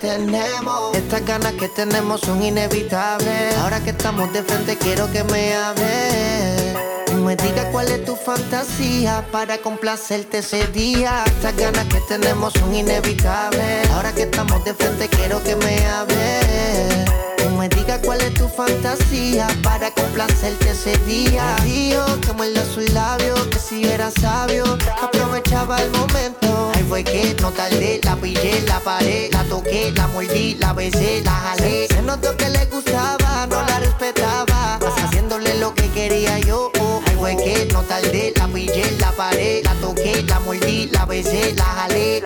Estas 0.03 1.27
ganas 1.27 1.53
que 1.55 1.69
tenemos 1.69 2.23
son 2.23 2.43
inevitables. 2.43 3.55
Ahora 3.59 3.81
que 3.81 3.91
estamos 3.91 4.33
de 4.33 4.43
frente, 4.43 4.79
quiero 4.79 5.11
que 5.13 5.23
me 5.25 5.55
hables. 5.55 6.75
Me 7.17 7.37
diga 7.37 7.71
cuál 7.71 7.89
es 7.89 8.03
tu 8.07 8.17
fantasía 8.17 9.27
para 9.31 9.59
complacerte 9.59 10.39
ese 10.39 10.67
día. 10.69 11.23
Estas 11.27 11.55
ganas 11.55 11.85
que 11.89 12.01
tenemos 12.09 12.55
son 12.55 12.75
inevitables. 12.75 13.91
Ahora 13.91 14.11
que 14.15 14.23
estamos 14.23 14.65
de 14.65 14.73
frente, 14.73 15.07
quiero 15.09 15.43
que 15.43 15.55
me 15.57 15.87
hables. 15.87 17.11
Me 17.59 17.69
diga 17.69 18.01
cuál 18.01 18.23
es 18.23 18.33
tu 18.33 18.49
fantasía 18.49 19.49
para 19.63 19.91
complacerte 19.91 20.71
ese 20.71 20.97
día. 21.05 21.57
Dijo 21.63 22.07
que 22.23 22.33
muerde 22.33 22.65
sus 22.73 22.89
labios, 22.95 23.39
que 23.49 23.59
si 23.59 23.85
era 23.85 24.11
sabio, 24.11 24.65
aprovechaba 25.03 25.83
el 25.83 25.91
momento. 25.91 26.70
Fue 26.91 27.05
que 27.05 27.37
no 27.41 27.53
tardé, 27.53 28.01
la 28.03 28.17
pillé, 28.17 28.63
la 28.67 28.81
paré, 28.81 29.31
la 29.33 29.45
toqué, 29.45 29.93
la 29.95 30.09
mordí, 30.09 30.57
la 30.57 30.73
besé, 30.73 31.23
la 31.25 31.31
jalé. 31.31 31.87
Se 31.87 32.03
notó 32.03 32.37
que 32.37 32.49
le 32.49 32.65
gustaba, 32.67 33.47
no 33.47 33.63
la 33.63 33.79
respetaba, 33.79 34.81
haciéndole 34.97 35.57
lo 35.61 35.73
que 35.73 35.89
quería 35.91 36.41
yo. 36.41 36.73
Ahí 37.07 37.15
fue 37.17 37.37
que 37.37 37.69
no 37.73 37.83
tardé, 37.83 38.33
la 38.37 38.49
pillé, 38.49 38.91
la 38.99 39.13
paré, 39.13 39.63
la 39.63 39.75
toqué, 39.75 40.25
la 40.25 40.41
mordí, 40.41 40.89
la 40.91 41.07
besé, 41.07 41.55
la 41.55 41.63
jalé. 41.63 42.25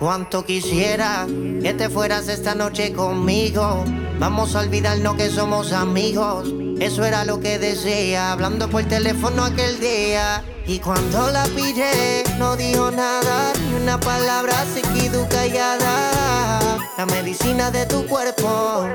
Cuánto 0.00 0.44
quisiera 0.44 1.24
que 1.62 1.72
te 1.72 1.88
fueras 1.88 2.26
esta 2.26 2.56
noche 2.56 2.92
conmigo. 2.92 3.84
Vamos 4.18 4.56
a 4.56 4.62
olvidarnos 4.62 5.14
que 5.14 5.30
somos 5.30 5.70
amigos. 5.72 6.52
Eso 6.80 7.04
era 7.04 7.24
lo 7.24 7.38
que 7.38 7.60
decía, 7.60 8.32
hablando 8.32 8.68
por 8.68 8.82
teléfono 8.82 9.44
aquel 9.44 9.78
día. 9.78 10.42
Y 10.66 10.78
cuando 10.78 11.30
la 11.30 11.44
pillé, 11.46 12.22
no 12.38 12.56
dijo 12.56 12.90
nada, 12.90 13.52
ni 13.54 13.74
una 13.74 13.98
palabra, 13.98 14.64
se 14.72 14.80
quedó 14.82 15.28
callada. 15.28 16.78
La 16.96 17.06
medicina 17.06 17.70
de 17.70 17.84
tu 17.86 18.06
cuerpo 18.06 18.86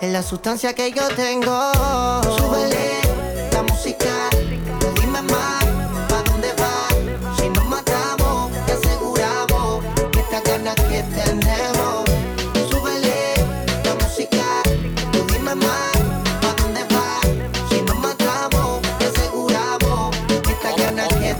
es 0.00 0.12
la 0.12 0.22
sustancia 0.22 0.74
que 0.74 0.92
yo 0.92 1.08
tengo. 1.16 1.72
Súbele 2.36 3.00
la 3.52 3.62
música, 3.62 4.28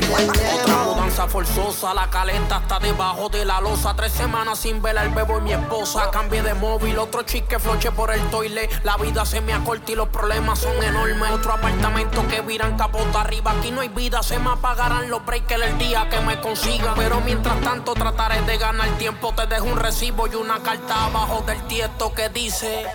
Otra 0.06 0.84
mudanza 0.84 1.26
forzosa, 1.26 1.92
la 1.92 2.08
caleta 2.08 2.58
está 2.58 2.78
debajo 2.78 3.28
de 3.28 3.44
la 3.44 3.60
losa. 3.60 3.94
Tres 3.94 4.12
semanas 4.12 4.58
sin 4.58 4.80
ver 4.80 4.98
al 4.98 5.10
bebo 5.10 5.38
y 5.38 5.42
mi 5.42 5.52
esposa. 5.52 6.10
Cambié 6.10 6.42
de 6.42 6.54
móvil, 6.54 6.98
otro 6.98 7.22
chique 7.22 7.58
floche 7.58 7.90
por 7.90 8.12
el 8.12 8.20
toile. 8.30 8.68
La 8.84 8.96
vida 8.96 9.26
se 9.26 9.40
me 9.40 9.52
acorta 9.52 9.92
y 9.92 9.94
los 9.94 10.08
problemas 10.08 10.60
son 10.60 10.82
enormes. 10.82 11.30
Otro 11.32 11.52
apartamento 11.52 12.26
que 12.28 12.40
viran 12.42 12.76
capota 12.76 13.22
arriba. 13.22 13.52
Aquí 13.52 13.70
no 13.70 13.80
hay 13.80 13.88
vida, 13.88 14.22
se 14.22 14.38
me 14.38 14.50
apagarán 14.50 15.10
los 15.10 15.24
breaks 15.24 15.52
el 15.52 15.78
día 15.78 16.08
que 16.08 16.20
me 16.20 16.40
consiga. 16.40 16.94
Pero 16.96 17.20
mientras 17.20 17.60
tanto 17.60 17.94
trataré 17.94 18.40
de 18.42 18.58
ganar 18.58 18.88
tiempo. 18.98 19.32
Te 19.34 19.46
dejo 19.46 19.66
un 19.66 19.78
recibo 19.78 20.26
y 20.26 20.34
una 20.34 20.62
carta 20.62 21.06
abajo 21.06 21.42
del 21.46 21.60
tiesto 21.66 22.12
que 22.12 22.28
dice. 22.28 22.86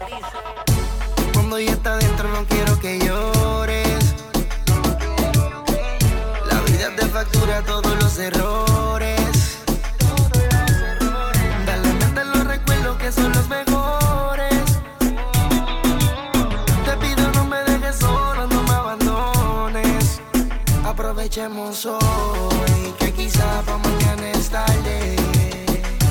Cuando 1.34 1.60
ya 1.60 1.72
está 1.72 1.98
dentro 1.98 2.30
no 2.30 2.46
quiero 2.46 2.80
que 2.80 3.00
llores. 3.00 3.83
Factura 7.24 7.62
todos 7.62 7.96
los 8.04 8.20
errores. 8.20 9.60
Dale 11.66 11.94
mente 11.94 12.26
los 12.26 12.44
recuerdos 12.46 12.98
que 12.98 13.12
son 13.12 13.32
los 13.32 13.48
mejores. 13.48 14.64
Te 16.86 16.98
pido 16.98 17.32
no 17.32 17.46
me 17.46 17.60
dejes 17.64 17.96
solo, 17.98 18.46
no 18.48 18.64
me 18.64 18.74
abandones. 18.74 20.20
Aprovechemos 20.86 21.86
hoy, 21.86 22.94
que 23.00 23.14
quizá 23.14 23.62
pa' 23.66 23.78
mañana 23.78 24.30
es 24.32 24.50
tarde. 24.50 25.16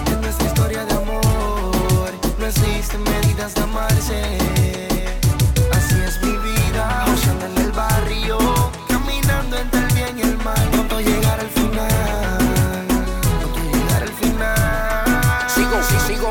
En 0.06 0.20
nuestra 0.22 0.46
historia 0.46 0.84
de 0.86 0.94
amor 0.94 2.10
no 2.38 2.46
existen 2.46 3.02
medidas 3.02 3.54
de 3.54 3.62
amarse. 3.62 4.38
Así 5.76 5.96
es 6.08 6.22
mi 6.22 6.36
vida, 6.48 7.04
luchando 7.06 7.44
en 7.46 7.58
el 7.66 7.72
barrio, 7.72 8.38
caminando 8.88 9.58
entre 9.58 9.80
el 9.80 9.94
bien 9.94 10.18
y 10.18 10.22
el 10.22 10.31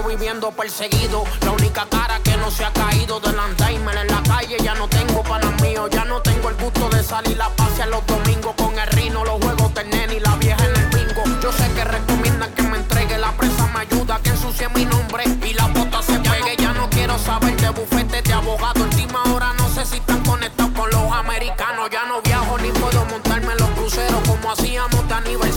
viviendo 0.07 0.51
perseguido. 0.51 1.23
La 1.41 1.51
única 1.51 1.85
cara 1.89 2.19
que 2.23 2.35
no 2.37 2.51
se 2.51 2.65
ha 2.65 2.71
caído 2.73 3.19
del 3.19 3.39
Alzheimer 3.39 3.97
en 3.97 4.07
la 4.07 4.21
calle. 4.23 4.57
Ya 4.63 4.75
no 4.75 4.87
tengo 4.87 5.23
panas 5.23 5.59
míos, 5.61 5.89
ya 5.91 6.05
no 6.05 6.21
tengo 6.21 6.49
el 6.49 6.55
gusto 6.55 6.89
de 6.89 7.03
salir 7.03 7.41
a 7.41 7.49
pasear 7.49 7.89
los 7.89 8.05
domingos 8.05 8.53
con 8.55 8.77
el 8.77 8.87
rino, 8.87 9.23
los 9.23 9.43
juegos 9.43 9.73
del 9.73 9.89
nene 9.89 10.15
y 10.15 10.19
la 10.19 10.35
vieja 10.35 10.63
en 10.65 10.75
el 10.75 10.87
bingo. 10.87 11.23
Yo 11.41 11.51
sé 11.51 11.71
que 11.73 11.83
recomiendan 11.83 12.53
que 12.53 12.63
me 12.63 12.77
entregue 12.77 13.17
la 13.17 13.31
presa, 13.33 13.67
me 13.73 13.79
ayuda 13.81 14.19
que 14.23 14.29
ensucie 14.29 14.69
mi 14.69 14.85
nombre 14.85 15.23
y 15.43 15.53
la 15.53 15.67
bota 15.67 16.01
se 16.01 16.19
pegue. 16.19 16.55
Ya 16.57 16.73
no 16.73 16.89
quiero 16.89 17.17
saber 17.19 17.55
de 17.59 17.69
bufetes 17.69 18.23
de 18.23 18.33
abogado. 18.33 18.83
Última 18.83 19.23
hora 19.33 19.53
no 19.57 19.69
sé 19.69 19.85
si 19.85 19.97
están 19.97 20.23
conectados 20.23 20.71
con 20.73 20.89
los 20.89 21.11
americanos. 21.11 21.89
Ya 21.91 22.05
no 22.05 22.21
viajo 22.21 22.57
ni 22.59 22.71
puedo 22.71 23.05
montarme 23.05 23.55
los 23.55 23.69
cruceros 23.71 24.21
como 24.27 24.51
hacíamos 24.51 25.07
de 25.07 25.13
aniversario, 25.13 25.50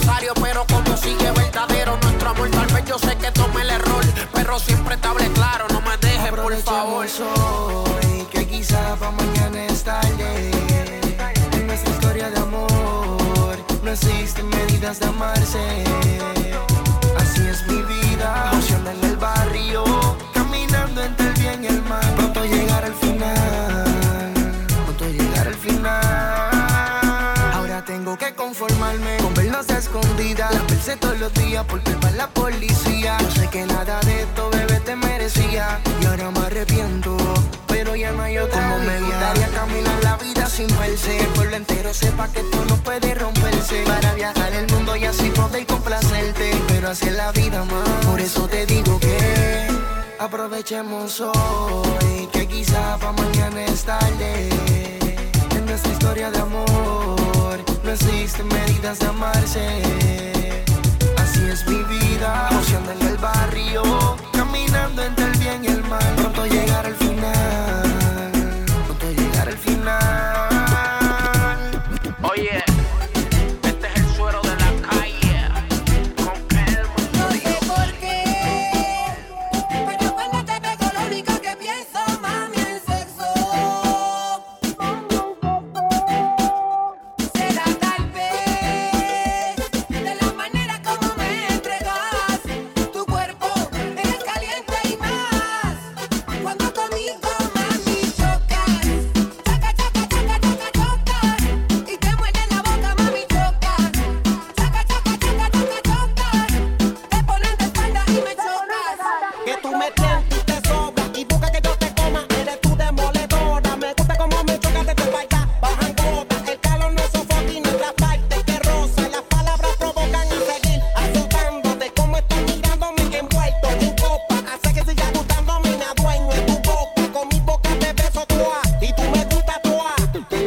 siempre 4.59 4.95
te 4.97 5.07
hablé 5.07 5.29
claro, 5.31 5.65
no 5.71 5.81
me 5.81 5.97
dejes, 5.97 6.31
por 6.31 6.55
favor. 6.57 7.07
Soy 7.07 8.25
que 8.31 8.47
quizá 8.47 8.95
para 8.95 9.11
mañana 9.11 9.65
es 9.65 9.83
tarde. 9.83 10.51
En 11.53 11.67
nuestra 11.67 11.91
historia 11.91 12.29
de 12.29 12.37
amor 12.39 13.57
no 13.83 13.91
existen 13.91 14.47
medidas 14.49 14.99
de 14.99 15.07
amarse. 15.07 15.83
Así 17.17 17.41
es 17.47 17.65
mi 17.67 17.81
vida, 17.81 18.51
luciendo 18.53 18.91
en 18.91 19.03
el 19.03 19.17
barrio, 19.17 19.83
caminando 20.33 21.03
entre 21.03 21.27
el 21.27 21.33
bien 21.33 21.63
y 21.63 21.67
el 21.67 21.81
mal. 21.83 22.13
Pronto 22.15 22.45
llegar 22.45 22.85
al 22.85 22.95
final, 22.95 24.33
pronto 24.85 25.05
llegar 25.09 25.47
al 25.47 25.55
final. 25.55 26.51
Ahora 27.53 27.83
tengo 27.83 28.17
que 28.17 28.33
conformarme 28.33 29.17
con 29.17 29.33
vernos 29.33 29.69
escondidas. 29.69 30.53
Las 30.53 30.63
pensé 30.63 30.95
todos 30.97 31.19
los 31.19 31.33
días 31.33 31.65
porque 31.67 31.84
mundo 41.55 41.73
entero 41.73 41.93
sepa 41.93 42.27
que 42.31 42.41
tú 42.41 42.57
no 42.67 42.75
puedes 42.77 43.17
romperse. 43.17 43.83
Para 43.85 44.13
viajar 44.13 44.53
el 44.53 44.67
mundo 44.73 44.95
y 44.95 45.05
así 45.05 45.29
poder 45.29 45.65
complacerte. 45.65 46.51
Pero 46.67 46.89
así 46.89 47.09
la 47.09 47.31
vida 47.31 47.63
más, 47.63 48.05
por 48.05 48.19
eso 48.19 48.47
te 48.47 48.65
digo 48.65 48.99
que 48.99 49.67
Aprovechemos 50.19 51.19
hoy, 51.21 52.27
que 52.31 52.47
quizá 52.47 52.97
para 52.97 53.11
mañana 53.11 53.65
es 53.65 53.83
tarde. 53.83 54.49
En 55.55 55.65
nuestra 55.65 55.91
historia 55.91 56.31
de 56.31 56.39
amor, 56.39 57.59
no 57.83 57.91
existen 57.91 58.47
medidas 58.47 58.99
de 58.99 59.05
amarse. 59.05 59.67
Así 61.17 61.41
es 61.51 61.67
mi 61.67 61.83
vida, 61.83 62.49
oceando 62.59 62.91
en 62.91 63.01
el 63.07 63.17
barrio 63.17 63.83
Caminando 64.31 65.03
entre 65.03 65.25
el 65.25 65.37
bien 65.37 65.63
y 65.63 65.67
el 65.67 65.83
mal, 65.83 66.15
pronto 66.15 66.45
llegar 66.45 66.85
al 66.85 66.95
final. 66.95 68.04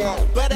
go. 0.08 0.47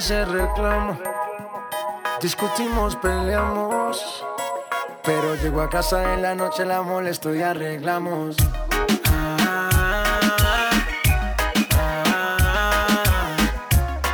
se 0.00 0.24
reclama. 0.24 0.98
Discutimos, 2.20 2.96
peleamos. 2.96 4.24
Pero 5.04 5.34
llego 5.36 5.62
a 5.62 5.68
casa 5.68 6.14
en 6.14 6.22
la 6.22 6.34
noche, 6.34 6.64
la 6.64 6.82
molesto 6.82 7.34
y 7.34 7.42
arreglamos. 7.42 8.36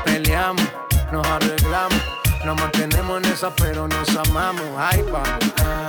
Peleamos, 0.05 0.69
nos 1.13 1.27
arreglamos. 1.27 2.03
Nos 2.45 2.61
mantenemos 2.61 3.23
en 3.23 3.33
esa, 3.33 3.55
pero 3.55 3.89
nos 3.89 4.17
amamos. 4.17 4.67
Ay, 4.79 5.03
pa. 5.11 5.84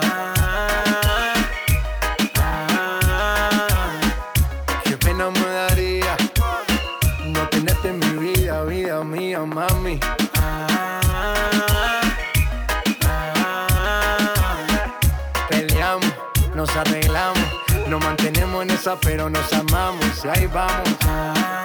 pero 18.94 19.30
nos 19.32 19.52
amamos 19.52 20.24
y 20.24 20.28
ahí 20.28 20.46
vamos. 20.46 21.65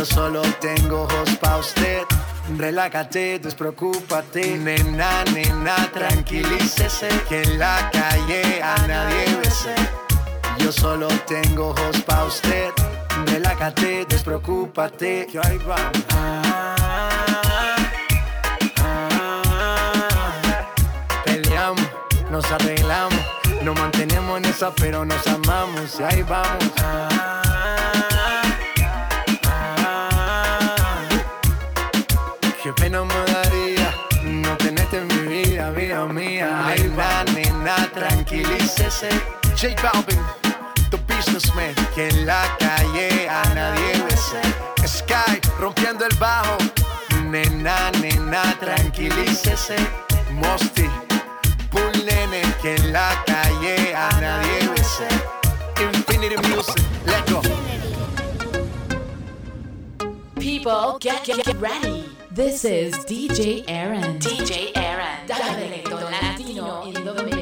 Yo 0.00 0.06
solo 0.06 0.40
tengo 0.62 1.02
ojos 1.02 1.36
pa' 1.42 1.58
usted. 1.58 2.04
Relájate, 2.56 3.38
despreocúpate. 3.38 4.56
Nena, 4.56 5.24
nena, 5.24 5.76
tranquilícese, 5.92 7.08
que 7.28 7.42
en 7.42 7.58
la 7.58 7.90
calle 7.92 8.62
a 8.62 8.76
nadie 8.86 9.36
bese. 9.36 9.74
Yo 10.56 10.72
solo 10.72 11.08
tengo 11.28 11.72
ojos 11.72 12.00
pa' 12.06 12.24
usted. 12.24 12.70
Relájate, 13.26 14.06
despreocúpate. 14.08 15.26
Que 15.30 15.38
ahí 15.38 15.58
va. 15.68 15.92
Peleamos, 21.26 21.86
nos 22.30 22.50
arreglamos. 22.50 23.20
Nos 23.62 23.78
mantenemos 23.78 24.38
en 24.38 24.46
esa, 24.46 24.74
pero 24.74 25.04
nos 25.04 25.26
amamos. 25.26 26.00
Y 26.00 26.02
ahí 26.04 26.22
vamos. 26.22 26.72
Tranquilícese. 38.30 39.08
J 39.56 39.74
Balvin, 39.82 40.22
the 40.90 40.98
businessman, 41.08 41.74
que 41.94 42.08
en 42.08 42.26
la 42.26 42.56
calle 42.58 43.28
a 43.28 43.42
nadie 43.54 44.02
bese. 44.04 44.40
Sky, 44.86 45.40
rompiendo 45.58 46.06
el 46.06 46.16
bajo. 46.16 46.56
Nena, 47.24 47.90
nena, 48.00 48.56
tranquilícese. 48.60 49.76
Mosty, 50.32 50.88
Bull 51.70 52.04
Nene, 52.04 52.42
que 52.62 52.76
en 52.76 52.92
la 52.92 53.22
calle 53.26 53.94
a 53.94 54.08
nadie 54.20 54.68
bese. 54.68 55.08
Infinity 55.80 56.36
Music, 56.48 56.84
let's 57.06 57.32
go. 57.32 57.42
People, 60.36 60.98
get, 61.00 61.24
get, 61.24 61.44
get 61.44 61.60
ready. 61.60 62.04
This 62.30 62.64
is 62.64 62.94
DJ 63.06 63.64
Aaron. 63.68 64.18
DJ 64.20 64.70
Aaron. 64.76 65.26
Dale, 65.26 65.82
latino 66.10 66.82
in 66.84 67.04
the 67.04 67.24
mix. 67.24 67.39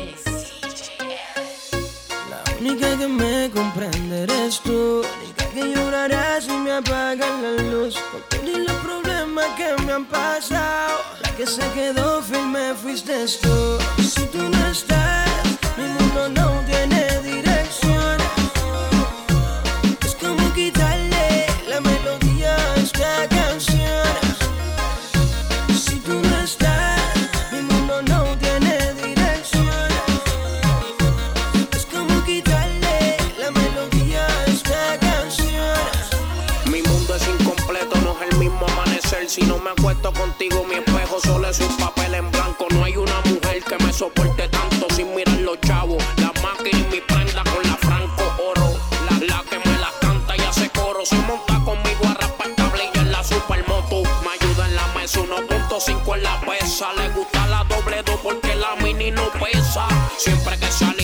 Única 2.60 2.96
que 2.96 3.08
me 3.08 3.50
comprende 3.50 4.22
eres 4.24 4.60
tú. 4.60 5.02
Única 5.20 5.46
que 5.54 5.72
llorará 5.74 6.40
si 6.40 6.52
me 6.52 6.72
apagan 6.72 7.42
la 7.42 7.62
luz. 7.62 7.96
Con 8.10 8.22
todos 8.28 8.58
los 8.58 8.76
problemas 8.76 9.46
que 9.56 9.82
me 9.84 9.92
han 9.92 10.04
pasado. 10.04 11.00
La 11.22 11.30
que 11.36 11.46
se 11.46 11.62
quedó 11.72 12.22
firme 12.22 12.74
fuiste 12.74 13.26
tú. 13.42 13.78
Si 14.02 14.24
tú 14.26 14.38
no 14.38 14.66
estás, 14.66 15.28
mi 15.76 15.84
mundo 15.84 16.28
no 16.30 16.67
Si 39.28 39.42
no 39.42 39.58
me 39.58 39.68
acuesto 39.68 40.10
contigo, 40.14 40.64
mi 40.64 40.76
espejo 40.76 41.20
solo 41.20 41.50
es 41.50 41.60
un 41.60 41.76
papel 41.76 42.14
en 42.14 42.30
blanco. 42.30 42.66
No 42.70 42.82
hay 42.82 42.96
una 42.96 43.20
mujer 43.26 43.62
que 43.62 43.76
me 43.84 43.92
soporte 43.92 44.48
tanto 44.48 44.86
sin 44.96 45.14
mirar 45.14 45.36
los 45.40 45.60
chavos. 45.60 46.02
La 46.16 46.32
máquina 46.40 46.78
y 46.78 46.84
mi 46.90 47.00
prenda 47.02 47.44
con 47.44 47.62
la 47.62 47.76
franco 47.76 48.22
oro. 48.42 48.74
La, 49.28 49.42
que 49.42 49.58
me 49.58 49.78
la 49.78 49.92
canta 50.00 50.34
y 50.34 50.40
hace 50.40 50.70
coro. 50.70 51.04
Se 51.04 51.16
monta 51.16 51.60
conmigo 51.62 52.06
a 52.08 52.14
raspar 52.14 52.48
tablilla 52.56 53.02
en 53.02 53.12
la 53.12 53.22
supermoto. 53.22 54.02
Me 54.24 54.30
ayuda 54.40 54.66
en 54.66 54.76
la 54.76 54.86
mesa 54.94 55.20
1.5 55.20 56.16
en 56.16 56.22
la 56.22 56.40
pesa. 56.40 56.94
Le 56.94 57.10
gusta 57.10 57.46
la 57.48 57.64
doble 57.64 58.02
dos 58.04 58.18
porque 58.22 58.54
la 58.54 58.76
mini 58.82 59.10
no 59.10 59.28
pesa. 59.32 59.86
Siempre 60.16 60.58
que 60.58 60.72
salimos, 60.72 60.97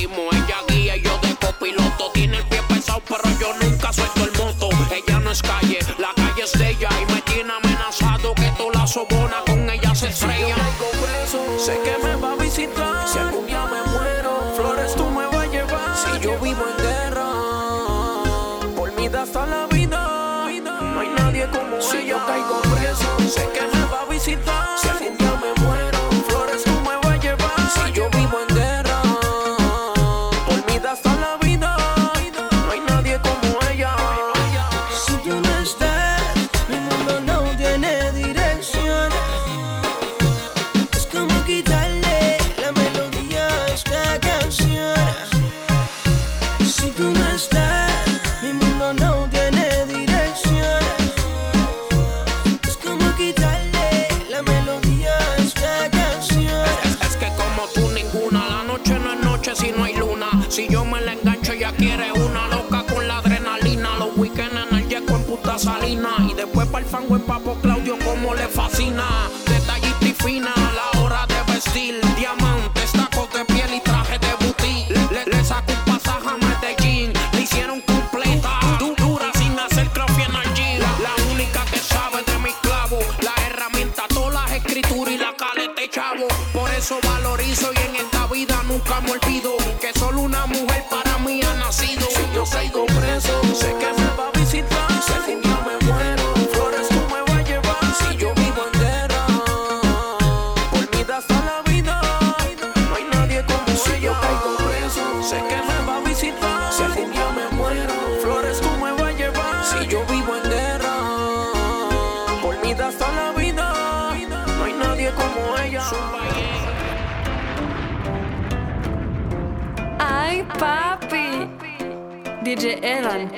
DJ 122.55 122.79
Eran 122.85 123.29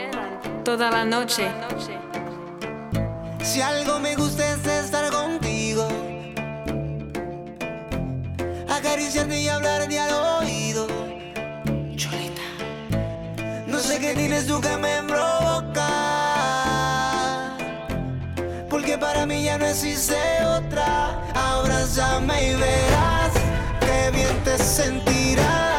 toda 0.63 0.91
la 0.91 1.03
noche. 1.03 1.49
Si 3.43 3.63
algo 3.63 3.99
me 3.99 4.15
gusta 4.15 4.47
es 4.47 4.67
estar 4.67 5.11
contigo, 5.11 5.89
acariciarte 8.69 9.41
y 9.41 9.49
hablarte 9.49 9.99
al 9.99 10.13
oído. 10.43 10.87
Cholita, 11.97 12.43
no 13.67 13.79
sé 13.79 13.99
qué 14.01 14.13
tienes 14.13 14.47
tú 14.47 14.61
que 14.61 14.77
me 14.77 15.03
provoca, 15.05 15.89
porque 18.69 18.99
para 18.99 19.25
mí 19.25 19.45
ya 19.45 19.57
no 19.57 19.65
existe 19.65 20.19
otra. 20.45 21.23
Abrázame 21.33 22.51
y 22.51 22.55
verás 22.55 23.33
qué 23.81 24.11
bien 24.11 24.45
te 24.45 24.59
sentirás. 24.59 25.76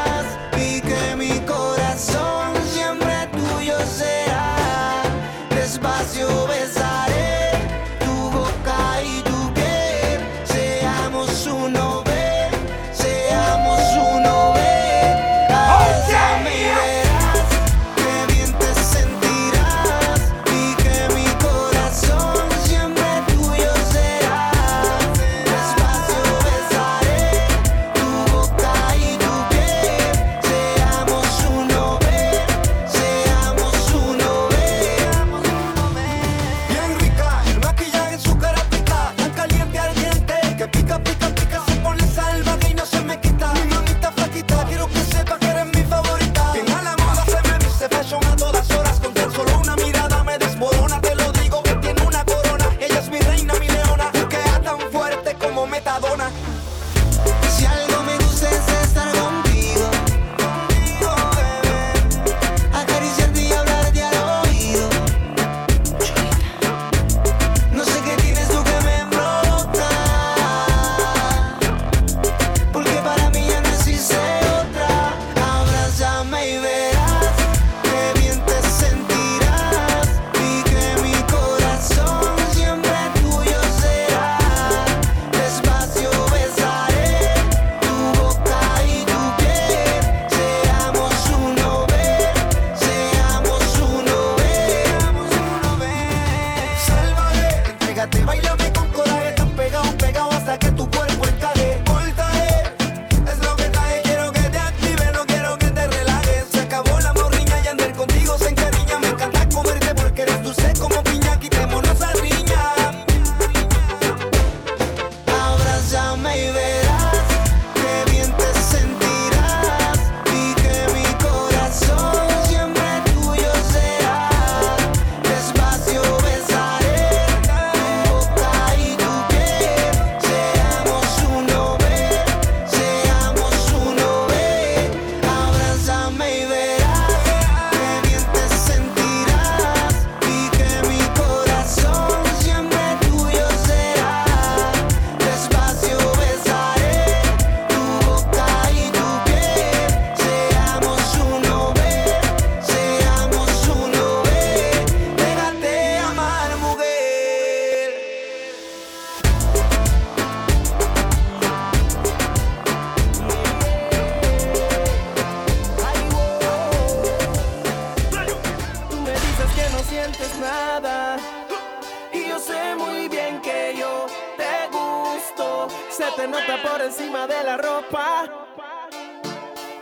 Se 175.97 176.11
te 176.11 176.27
nota 176.27 176.61
por 176.61 176.79
encima 176.79 177.25
de 177.25 177.43
la 177.43 177.57
ropa. 177.57 178.25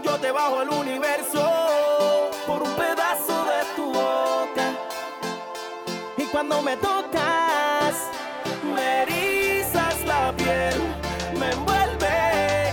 Yo 0.01 0.17
te 0.17 0.31
bajo 0.31 0.61
al 0.61 0.69
universo 0.69 2.31
por 2.47 2.63
un 2.63 2.73
pedazo 2.75 3.43
de 3.43 3.65
tu 3.75 3.91
boca. 3.91 4.71
Y 6.15 6.23
cuando 6.27 6.61
me 6.61 6.77
tocas, 6.77 7.95
me 8.73 9.01
erizas 9.01 10.05
la 10.05 10.31
piel, 10.37 10.79
me 11.37 11.51
envuelve. 11.51 12.71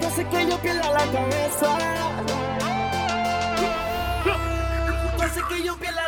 No 0.00 0.08
sé 0.08 0.26
que 0.26 0.46
yo 0.46 0.56
pierda 0.56 0.90
la 0.90 1.04
cabeza. 1.12 1.78
No 5.18 5.28
sé 5.28 5.42
que 5.46 5.62
yo 5.62 5.76
pierda 5.76 6.07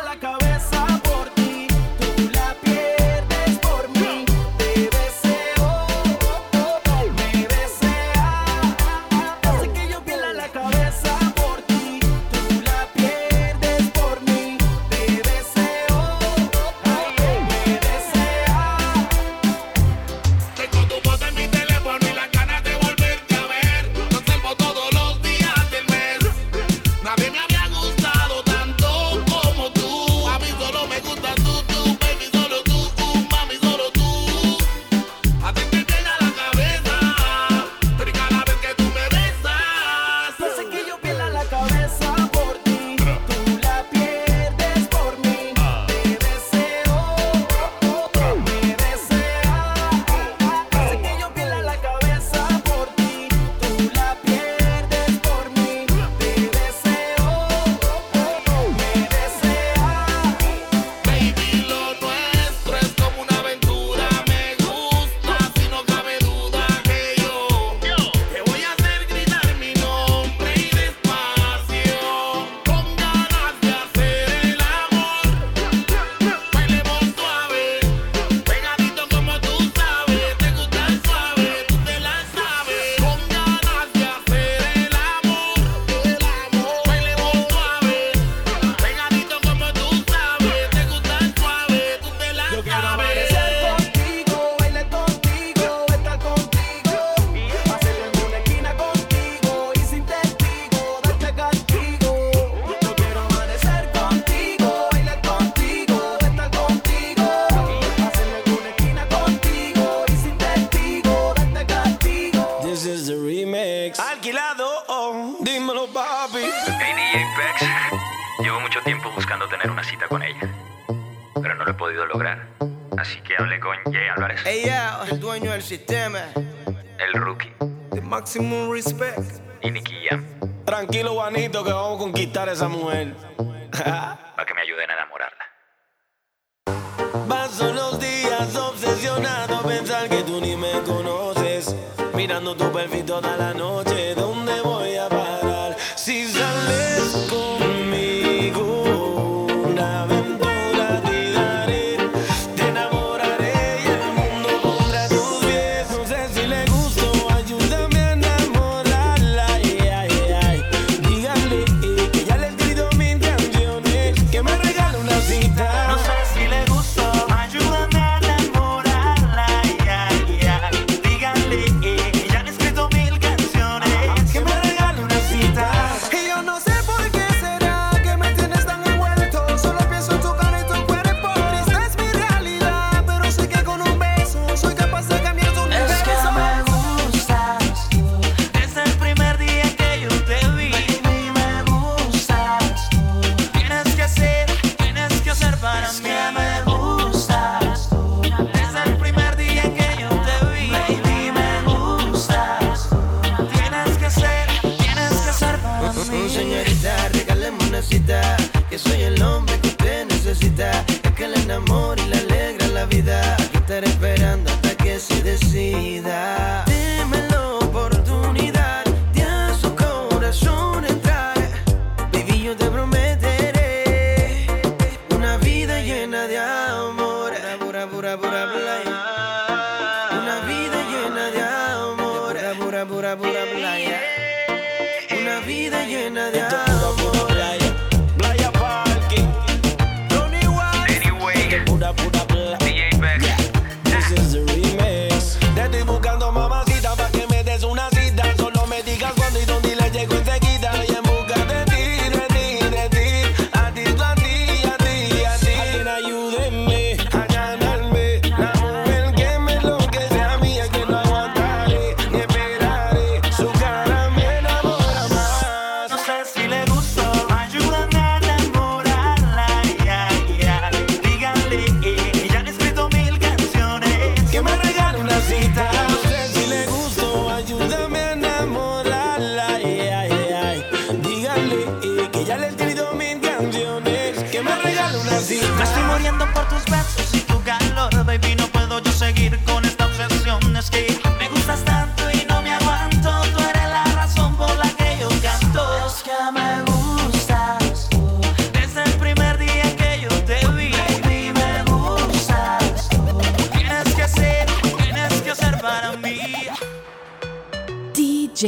Pérez 132.51 132.63
à 132.63 132.67
Montréal. 132.67 133.13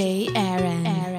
Jay 0.03 0.27
Aaron. 0.35 0.85
Aaron. 0.85 1.12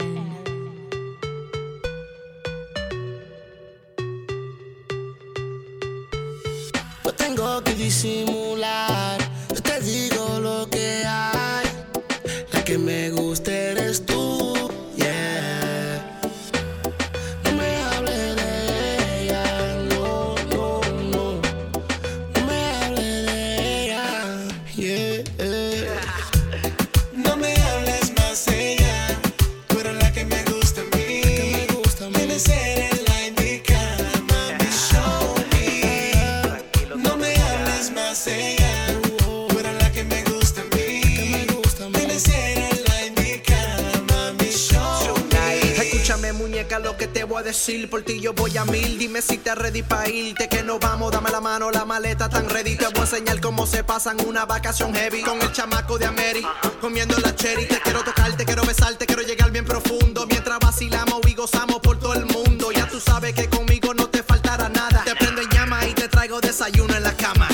voy 48.44 48.58
a 48.58 48.64
mil. 48.66 48.98
Dime 48.98 49.22
si 49.22 49.38
te 49.38 49.54
ready 49.54 49.82
pa' 49.82 50.06
irte, 50.06 50.48
que 50.48 50.62
no 50.62 50.78
vamos. 50.78 51.10
Dame 51.10 51.30
la 51.30 51.40
mano, 51.40 51.70
la 51.70 51.86
maleta 51.86 52.28
tan 52.28 52.46
ready. 52.50 52.76
Te 52.76 52.86
voy 52.88 52.98
a 52.98 53.00
enseñar 53.00 53.40
cómo 53.40 53.66
se 53.66 53.82
pasan 53.82 54.18
una 54.26 54.44
vacación 54.44 54.94
heavy. 54.94 55.22
Con 55.22 55.40
el 55.40 55.50
chamaco 55.52 55.96
de 55.96 56.04
Ameri, 56.04 56.42
comiendo 56.80 57.18
la 57.20 57.34
cherry. 57.34 57.66
Te 57.66 57.80
quiero 57.80 58.04
tocar, 58.04 58.36
te 58.36 58.44
quiero 58.44 58.62
besar, 58.64 58.94
te 58.96 59.06
quiero 59.06 59.22
llegar 59.22 59.50
bien 59.50 59.64
profundo. 59.64 60.26
Mientras 60.26 60.58
vacilamos 60.58 61.20
y 61.26 61.34
gozamos 61.34 61.80
por 61.80 61.98
todo 61.98 62.12
el 62.12 62.26
mundo. 62.26 62.70
Ya 62.70 62.86
tú 62.86 63.00
sabes 63.00 63.34
que 63.34 63.48
conmigo 63.48 63.94
no 63.94 64.08
te 64.10 64.22
faltará 64.22 64.68
nada. 64.68 65.02
Te 65.04 65.14
prendo 65.16 65.40
en 65.40 65.48
llama 65.48 65.86
y 65.86 65.94
te 65.94 66.08
traigo 66.08 66.38
desayuno 66.40 66.94
en 66.94 67.02
la 67.02 67.16
cama. 67.16 67.48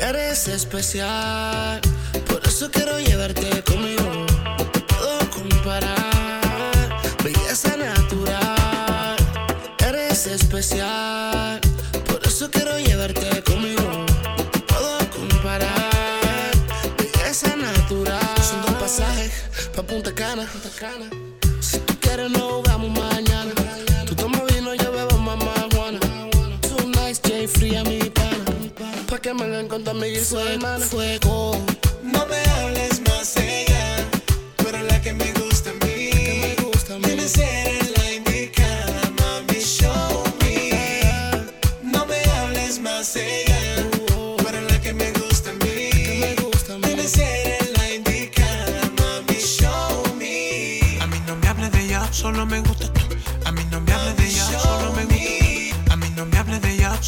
Eres 0.00 0.48
especial 0.48 1.80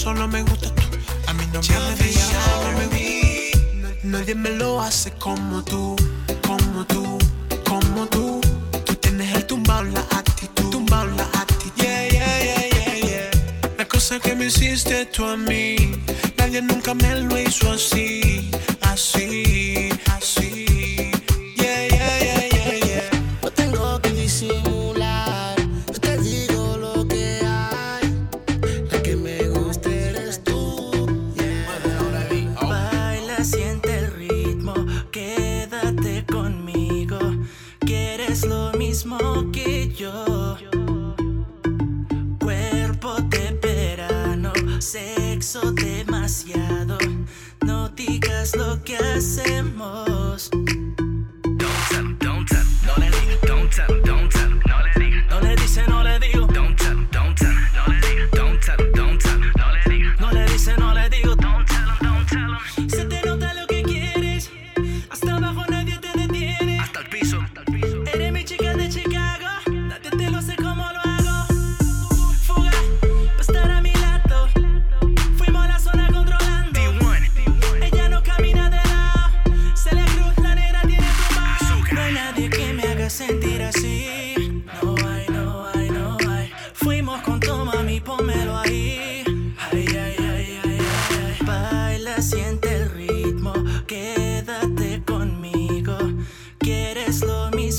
solo 0.08 0.26
me 0.26 0.42
gusta 0.42 0.68
tú. 0.74 0.82
A 1.26 1.34
mí 1.34 1.44
no 1.52 1.60
me 1.60 1.94
veía, 1.96 2.26
gusta. 2.80 3.58
Nadie 4.02 4.34
me 4.34 4.50
lo 4.50 4.80
hace 4.80 5.10
como 5.12 5.62
tú, 5.62 5.96
como 6.46 6.86
tú, 6.86 7.18
como 7.68 8.06
tú. 8.06 8.40
Tú 8.86 8.94
tienes 8.94 9.28
el 9.36 9.44
tumbao 9.44 9.84
la 9.84 10.00
actitud, 10.20 10.70
tumbao 10.70 11.04
la 11.18 11.24
actitud. 11.42 11.82
Yeah, 11.82 12.08
yeah, 12.08 12.38
yeah, 12.46 12.68
yeah, 12.76 12.96
yeah. 13.08 13.74
La 13.76 13.84
cosa 13.86 14.18
que 14.18 14.34
me 14.34 14.46
hiciste 14.46 15.04
tú 15.14 15.26
a 15.26 15.36
mí, 15.36 15.76
nadie 16.38 16.62
nunca 16.62 16.94
me 16.94 17.10
lo 17.20 17.38
hizo 17.38 17.70
así. 17.70 18.37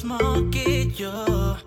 mismo 0.03 0.49
que 0.49 0.87
yo. 0.95 1.57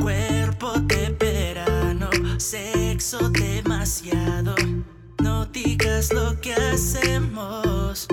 Cuerpo 0.00 0.72
de 0.80 1.14
verano, 1.18 2.08
sexo 2.38 3.28
demasiado. 3.28 4.54
No 5.22 5.44
digas 5.46 6.12
lo 6.14 6.40
que 6.40 6.54
hacemos. 6.54 8.08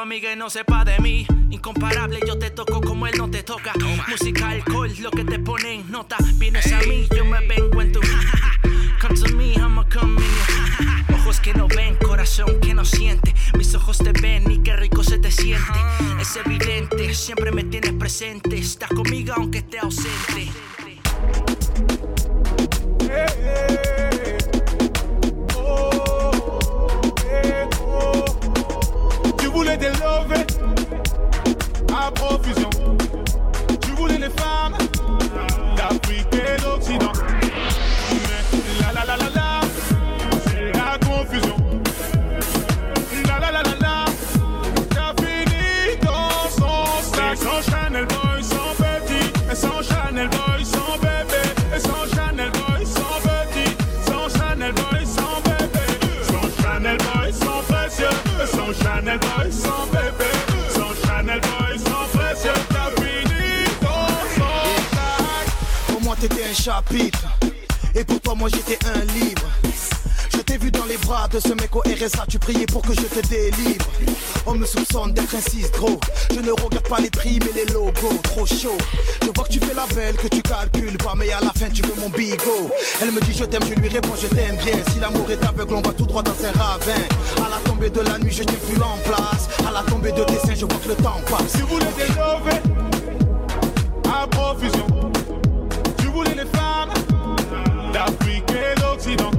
amiga 0.00 0.32
y 0.32 0.36
no 0.36 0.50
sepa 0.50 0.84
de 0.84 0.98
mí. 0.98 1.26
Incomparable, 1.50 2.20
yo 2.26 2.38
te 2.38 2.50
toco 2.50 2.80
como 2.80 3.06
él 3.06 3.14
no 3.16 3.30
te 3.30 3.42
toca. 3.42 3.72
Toma, 3.72 4.06
Música, 4.08 4.50
alcohol, 4.50 4.92
lo 5.00 5.10
que 5.10 5.24
te 5.24 5.38
pone 5.38 5.74
en 5.74 5.90
nota. 5.90 6.16
Vienes 6.34 6.72
a 6.72 6.80
mí, 6.80 7.06
yo 7.14 7.24
me 7.24 7.46
vengo 7.46 7.82
en 7.82 7.92
tu. 7.92 8.00
come 9.00 9.14
to 9.14 9.34
me, 9.34 9.54
I'ma 9.54 9.84
come 9.88 10.20
in 10.20 10.86
you. 11.08 11.14
Ojos 11.14 11.40
que 11.40 11.54
no 11.54 11.68
ven, 11.68 11.96
corazón 11.96 12.60
que 12.60 12.74
no 12.74 12.84
siente. 12.84 13.34
Mis 13.56 13.74
ojos 13.74 13.98
te 13.98 14.12
ven 14.12 14.50
y 14.50 14.58
qué 14.58 14.76
rico 14.76 15.02
se 15.02 15.18
te 15.18 15.30
siente. 15.30 15.78
Es 16.20 16.36
evidente, 16.36 17.14
siempre 17.14 17.50
me 17.50 17.64
tienes 17.64 17.92
presente. 17.94 18.58
Estás 18.58 18.90
conmigo 18.90 19.34
aunque 19.36 19.58
esté 19.58 19.78
ausente. 19.78 20.48
t'étais 66.20 66.44
un 66.50 66.54
chapitre. 66.54 67.18
Et 67.94 68.04
pour 68.04 68.20
toi, 68.20 68.34
moi 68.34 68.48
j'étais 68.48 68.78
un 68.86 69.04
livre. 69.14 69.46
Je 70.32 70.38
t'ai 70.38 70.58
vu 70.58 70.70
dans 70.70 70.84
les 70.84 70.96
bras 70.98 71.28
de 71.28 71.38
ce 71.40 71.48
mec 71.48 71.74
au 71.74 71.80
RSA, 71.80 72.24
tu 72.28 72.38
priais 72.38 72.66
pour 72.66 72.82
que 72.82 72.92
je 72.92 73.02
te 73.02 73.26
délivre. 73.26 73.86
On 74.46 74.54
me 74.54 74.66
soupçonne 74.66 75.12
d'être 75.12 75.34
un 75.34 75.78
gros. 75.78 75.98
Je 76.32 76.40
ne 76.40 76.50
regarde 76.50 76.88
pas 76.88 77.00
les 77.00 77.10
prix 77.10 77.38
mais 77.40 77.52
les 77.54 77.72
logos, 77.72 78.18
trop 78.22 78.46
chaud. 78.46 78.78
Je 79.22 79.28
vois 79.34 79.44
que 79.44 79.52
tu 79.52 79.60
fais 79.60 79.74
la 79.74 79.86
belle, 79.94 80.16
que 80.16 80.28
tu 80.28 80.42
calcules 80.42 80.96
pas, 80.98 81.14
mais 81.16 81.30
à 81.32 81.40
la 81.40 81.52
fin 81.52 81.70
tu 81.72 81.82
veux 81.82 81.94
mon 82.00 82.08
bigot. 82.08 82.70
Elle 83.02 83.12
me 83.12 83.20
dit 83.20 83.32
je 83.36 83.44
t'aime, 83.44 83.62
je 83.68 83.74
lui 83.74 83.88
réponds 83.88 84.14
je 84.20 84.28
t'aime 84.28 84.56
bien. 84.56 84.74
Si 84.92 85.00
l'amour 85.00 85.30
est 85.30 85.44
aveugle, 85.44 85.74
on 85.74 85.82
va 85.82 85.92
tout 85.92 86.06
droit 86.06 86.22
dans 86.22 86.32
un 86.44 86.52
ravin. 86.58 87.02
À 87.44 87.48
la 87.48 87.56
tombée 87.64 87.90
de 87.90 88.00
la 88.00 88.18
nuit, 88.18 88.32
je 88.32 88.42
t'ai 88.42 88.56
plus 88.56 88.80
en 88.82 88.98
place. 89.04 89.48
À 89.66 89.72
la 89.72 89.82
tombée 89.82 90.12
de 90.12 90.24
tes 90.24 90.38
seins, 90.46 90.54
je 90.54 90.64
vois 90.64 90.78
que 90.78 90.88
le 90.88 90.96
temps 90.96 91.20
passe. 91.30 91.52
Si 91.54 91.60
vous 91.60 91.68
voulez 91.68 91.86
déjeuner, 91.96 92.18
à. 94.04 94.97
Voulais 96.18 96.34
les 96.34 96.46
femmes 96.46 96.90
d'Afrique 97.92 98.50
et 98.50 98.74
eh, 98.76 98.80
d'Occident. 98.80 99.30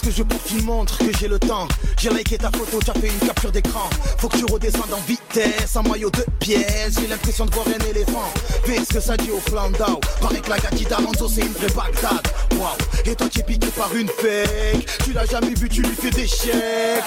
Parce 0.00 0.14
que 0.14 0.18
je 0.18 0.22
porte 0.22 0.50
une 0.50 0.64
montre 0.64 0.96
que 0.98 1.16
j'ai 1.18 1.28
le 1.28 1.38
temps. 1.38 1.68
J'ai 1.98 2.10
liké 2.10 2.38
ta 2.38 2.50
photo, 2.50 2.78
t'as 2.84 2.94
fait 2.94 3.08
une 3.08 3.26
capture 3.26 3.52
d'écran. 3.52 3.88
Faut 4.18 4.28
que 4.28 4.38
tu 4.38 4.44
redescendes 4.46 4.92
en 4.92 5.00
vitesse, 5.06 5.76
en 5.76 5.82
maillot 5.82 6.10
de 6.10 6.24
pièces. 6.38 6.98
J'ai 6.98 7.06
l'impression 7.06 7.44
de 7.44 7.50
voir 7.52 7.66
un 7.66 7.90
éléphant. 7.90 8.32
Fais 8.64 8.78
ce 8.78 8.94
que 8.94 9.00
ça 9.00 9.16
dit 9.16 9.30
au 9.30 9.40
Flandau. 9.40 10.00
Paraît 10.20 10.40
que 10.40 10.48
la 10.48 10.58
gâtie 10.58 10.84
d'Alonso, 10.84 11.28
c'est 11.28 11.42
une 11.42 11.52
vraie 11.52 11.68
Bagdad. 11.74 12.26
Waouh, 12.58 12.70
et 13.04 13.14
toi 13.14 13.26
tu 13.30 13.40
es 13.40 13.42
piqué 13.42 13.66
par 13.76 13.94
une 13.94 14.08
fake. 14.08 14.86
Tu 15.04 15.12
l'as 15.12 15.26
jamais 15.26 15.54
vu, 15.54 15.68
tu 15.68 15.82
lui 15.82 15.94
fais 15.94 16.10
des 16.10 16.26
chèques. 16.26 17.04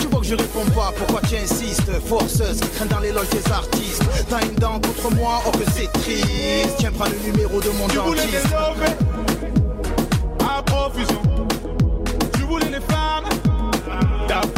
Tu 0.00 0.06
vois 0.08 0.20
que 0.20 0.26
je 0.26 0.34
réponds 0.34 0.66
pas, 0.74 0.92
pourquoi 0.96 1.22
tu 1.28 1.36
insistes 1.36 1.90
Forceuse 2.06 2.60
qui 2.60 2.68
traîne 2.68 2.88
dans 2.88 3.00
les 3.00 3.12
loges 3.12 3.30
des 3.30 3.50
artistes? 3.50 4.02
T'as 4.28 4.42
une 4.42 4.56
dent 4.56 4.80
contre 4.80 5.14
moi, 5.14 5.42
oh 5.46 5.52
que 5.52 5.64
c'est 5.74 5.90
triste. 6.00 6.76
Tiens, 6.78 6.92
prends 6.92 7.08
le 7.08 7.18
numéro 7.32 7.60
de 7.60 7.70
mon 7.70 7.88
Tu 7.88 7.96
dentiste. 7.96 8.44
lovés 8.50 8.96
à 10.40 10.62
profusion. 10.62 11.35
That 14.28 14.55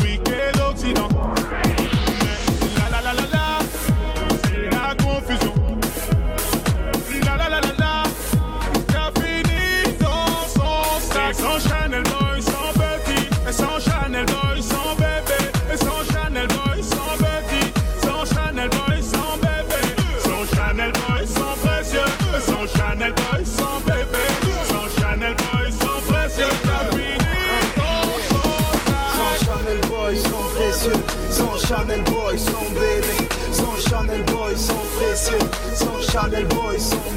Sweet, 35.19 36.11
Chanel 36.13 36.45
boys. 36.47 37.08